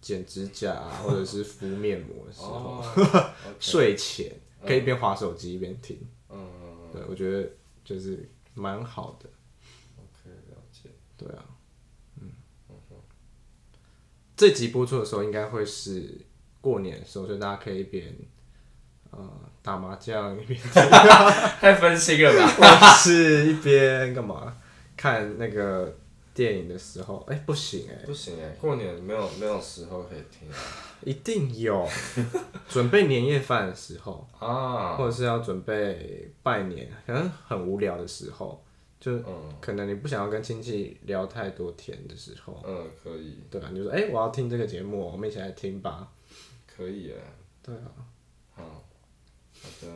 [0.00, 3.26] 剪指甲啊，或者是敷面膜的时候， oh.
[3.58, 4.30] 睡前
[4.66, 5.98] 可以一边滑手机一边听。
[6.28, 6.46] 嗯，
[6.92, 7.50] 对，我觉得
[7.84, 9.28] 就是蛮好的。
[9.96, 10.90] OK，了解。
[11.16, 11.44] 对啊，
[12.20, 12.30] 嗯。
[14.36, 16.20] 这集播出的时候应该会是
[16.60, 18.14] 过年的时候，所以大家可以一边。
[19.12, 19.30] 呃，
[19.62, 20.58] 打麻将一边
[21.60, 22.46] 太分心了吧？
[22.58, 24.56] 或是一边干嘛？
[24.96, 25.94] 看那个
[26.34, 30.56] 电影的时候，哎、欸，不行哎、欸，不行哎、欸，过年没有没有时候可以听啊，
[31.02, 31.86] 一定有，
[32.68, 38.64] 准备年夜饭的时候啊，或者是要准备拜年，可能很无聊的时候，
[39.00, 39.18] 就
[39.60, 46.08] 可能你不想要跟亲戚聊太多天的时候，嗯，可以，对啊，你就说哎、欸，我要听这个节目，我们一起来听吧，
[46.66, 47.20] 可以啊，
[47.62, 48.04] 对啊，好。
[49.62, 49.92] 好的，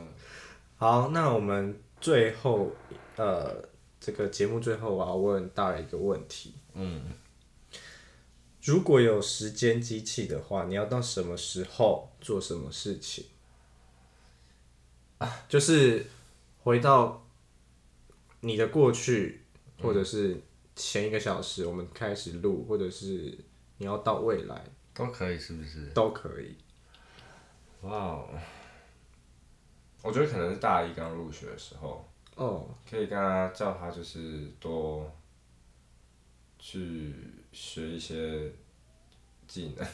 [0.77, 2.71] 好，那我们最后，
[3.17, 3.67] 呃，
[3.99, 7.01] 这个节目最后我要问大家一个问题，嗯，
[8.61, 13.25] 如果有时间机器的话，你要到什么时候做什么事情？
[15.17, 16.05] 啊，就是
[16.63, 17.27] 回到
[18.39, 19.41] 你的过去，
[19.81, 20.39] 或者是
[20.75, 23.37] 前一个小时我们开始录，或者是
[23.77, 24.63] 你要到未来
[24.93, 25.87] 都可以，是不是？
[25.87, 26.55] 都可以。
[27.81, 28.29] 哇哦。
[30.07, 32.61] 我觉得可能是大一刚入学的时候，哦，oh.
[32.89, 35.11] 可以跟他叫他就是多
[36.57, 37.13] 去
[37.51, 38.49] 学一些
[39.45, 39.85] 技能，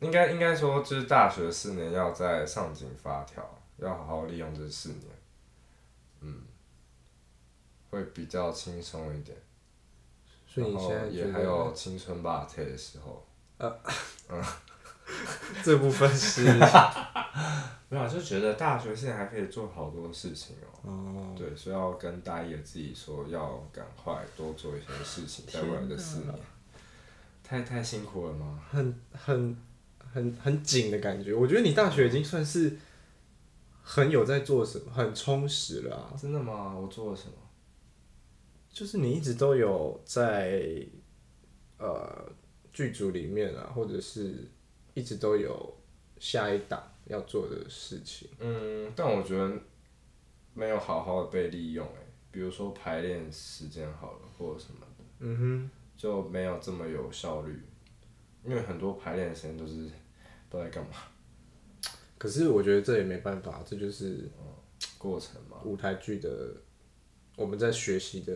[0.00, 3.42] 应该应该说，就是大学四年要在上紧发条，
[3.78, 5.10] 要好好利用这四年，
[6.20, 6.42] 嗯，
[7.90, 9.36] 会比较轻松一点。
[10.46, 13.26] 所以你现在也还有青春吧退的时候。
[13.58, 13.80] 呃，
[14.28, 14.40] 嗯，
[15.64, 16.44] 这部分是，
[17.88, 20.90] 没有，就觉得大学现在还可以做好多事情哦。
[20.90, 21.34] 哦。
[21.36, 26.34] 对，所以要跟大一的自己说，要赶快多做一些事情，在未来的四年。
[27.42, 28.60] 太太辛苦了吗？
[28.70, 29.56] 很很
[30.12, 31.32] 很很紧的感觉。
[31.32, 32.76] 我觉得你大学已经算是
[33.82, 36.12] 很有在做什么，很充实了啊。
[36.20, 36.74] 真的吗？
[36.76, 37.32] 我做了什么？
[38.70, 40.62] 就是你一直都有在
[41.78, 42.30] 呃
[42.70, 44.46] 剧组里面啊，或者是
[44.94, 45.74] 一直都有
[46.18, 48.28] 下一档要做的事情。
[48.38, 49.52] 嗯，但我觉得
[50.54, 55.04] 没有好好的被利用哎，比如说排练时间好了，或者什么的。
[55.20, 55.70] 嗯哼。
[55.98, 57.60] 就没有这么有效率，
[58.44, 59.90] 因为很多排练的时间都是
[60.48, 60.92] 都在干嘛？
[62.16, 64.30] 可是我觉得这也没办法，这就是
[64.96, 65.60] 过程嘛。
[65.64, 66.54] 舞台剧的
[67.34, 68.32] 我们在学习的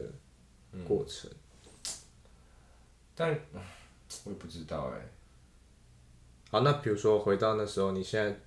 [0.85, 1.31] 过程。
[1.31, 1.93] 嗯、
[3.15, 3.41] 但
[4.25, 5.01] 我也不知道哎。
[6.53, 8.39] 好，那比如说回到那时候，你现在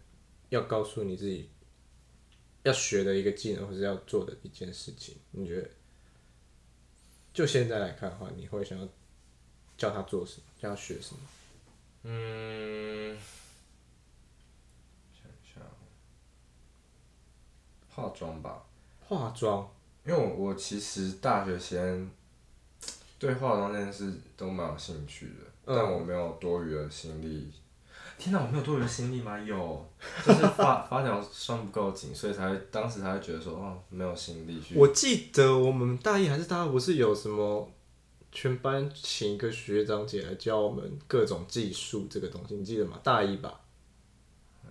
[0.49, 1.49] 要告诉你自己
[2.61, 5.67] 要学的一个技能，或是要做的一件事情，你觉得？
[7.33, 8.87] 就现在来看的话，你会想要？
[9.75, 10.43] 叫他做什么？
[10.59, 11.21] 叫他学什么？
[12.03, 13.17] 嗯，
[15.11, 15.59] 想一下，
[17.89, 18.63] 化妆吧。
[19.07, 19.67] 化妆，
[20.05, 22.07] 因为我我其实大学前
[23.17, 27.51] 对化妆这件事都蛮有兴趣的，嗯、但我没有多余的心力。
[28.17, 29.37] 天哪，我没有多余的心力吗？
[29.39, 29.85] 有，
[30.25, 34.77] 就是发 发条拴不够紧，所以才会当时才会觉得说，哦，没有心力去。
[34.77, 37.69] 我记得我们大一还是大二，不是有什么？
[38.31, 42.99] 全班请一个学长姐来教我们各种技术这个东西，你记得吗？
[43.01, 43.61] 大一吧？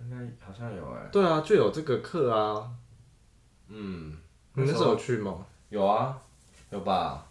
[0.02, 1.08] 应该好像有哎、欸。
[1.10, 2.70] 对啊，就有这个课啊。
[3.68, 4.18] 嗯。
[4.52, 5.46] 你那时候有去吗？
[5.70, 6.20] 有啊，
[6.70, 7.26] 有吧？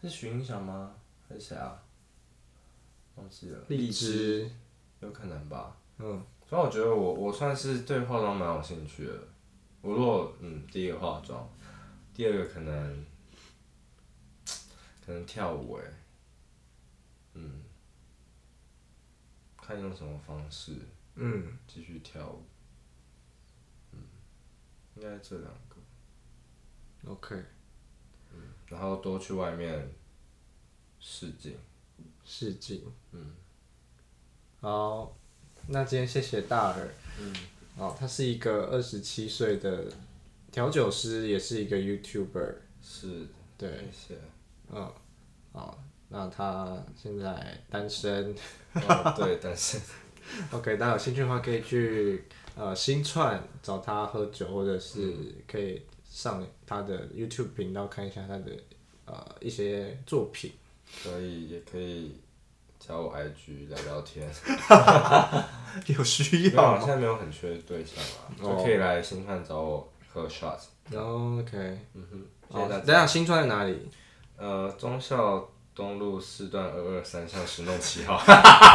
[0.00, 0.92] 是徐英祥吗？
[1.28, 1.82] 还是谁啊？
[3.16, 3.58] 忘记了。
[3.68, 4.50] 荔枝。
[5.02, 5.76] 有可能吧。
[5.98, 6.24] 嗯。
[6.48, 9.12] 所以我觉得我我算是对化妆蛮有兴趣的。
[9.82, 11.46] 我如果嗯，第一个化妆，
[12.14, 13.04] 第二个可能。
[15.04, 15.84] 可能跳舞哎，
[17.34, 17.60] 嗯，
[19.60, 20.76] 看用什么方式，
[21.16, 22.44] 嗯，继续跳舞，
[23.90, 23.98] 嗯，
[24.94, 25.76] 应该这两个
[27.10, 27.34] ，OK，
[28.32, 29.92] 嗯，然后多去外面
[31.00, 31.58] 试镜，
[32.24, 33.34] 试镜，嗯，
[34.62, 35.12] 好，
[35.66, 36.88] 那今天谢谢大耳，
[37.18, 37.34] 嗯，
[37.76, 39.86] 哦，他是一个二十七岁的
[40.52, 43.26] 调酒师，也是一个 YouTuber，是，
[43.58, 44.20] 对，谢谢。
[44.70, 44.88] 嗯，
[45.52, 48.32] 好，那他现在单身，
[48.74, 49.80] 哦、对，单身。
[50.52, 52.22] OK，大家有兴趣的话可以去
[52.54, 58.52] 呃新串找他喝酒，或者是可以上他的 YouTube 频道看一下他的
[59.06, 60.52] 呃一些作品。
[61.02, 62.14] 可以，也可以
[62.84, 64.28] 加我 IG 聊聊天。
[65.86, 66.78] 有需要？
[66.80, 70.58] 现在没有很缺对象啊，就可以来新川找我喝 shot。
[70.92, 72.26] OK，嗯哼。
[72.50, 73.88] 谢好，等下新川在哪里？
[74.36, 78.20] 呃，忠孝东路四段二二三巷十弄七号，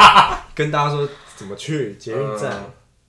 [0.56, 2.52] 跟大家说怎么去捷运站。
[2.52, 2.64] 呃、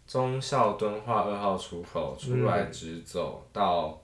[0.07, 3.99] 忠孝敦化二号出口出来直走到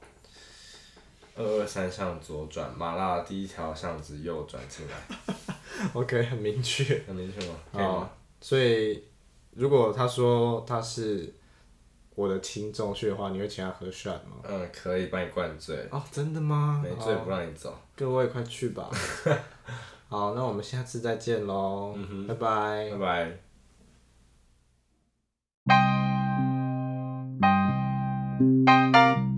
[1.36, 5.53] 二二三巷左转，麻辣第一条巷子右转进来。
[5.94, 7.54] OK，很明确，很明确吗？
[7.72, 9.02] 好，所以
[9.52, 11.34] 如果他说他是。
[12.16, 14.36] 我的听众去的话，你会请他喝 shot 吗？
[14.44, 15.76] 嗯，可以帮你灌醉。
[15.90, 16.80] 哦，真的吗？
[16.80, 17.76] 没醉不让你走。
[17.96, 18.88] 各位快去吧。
[20.08, 21.92] 好，那我们下次再见喽。
[21.96, 22.90] 嗯哼，拜拜。
[22.92, 23.38] 拜拜。
[28.38, 29.33] 拜拜。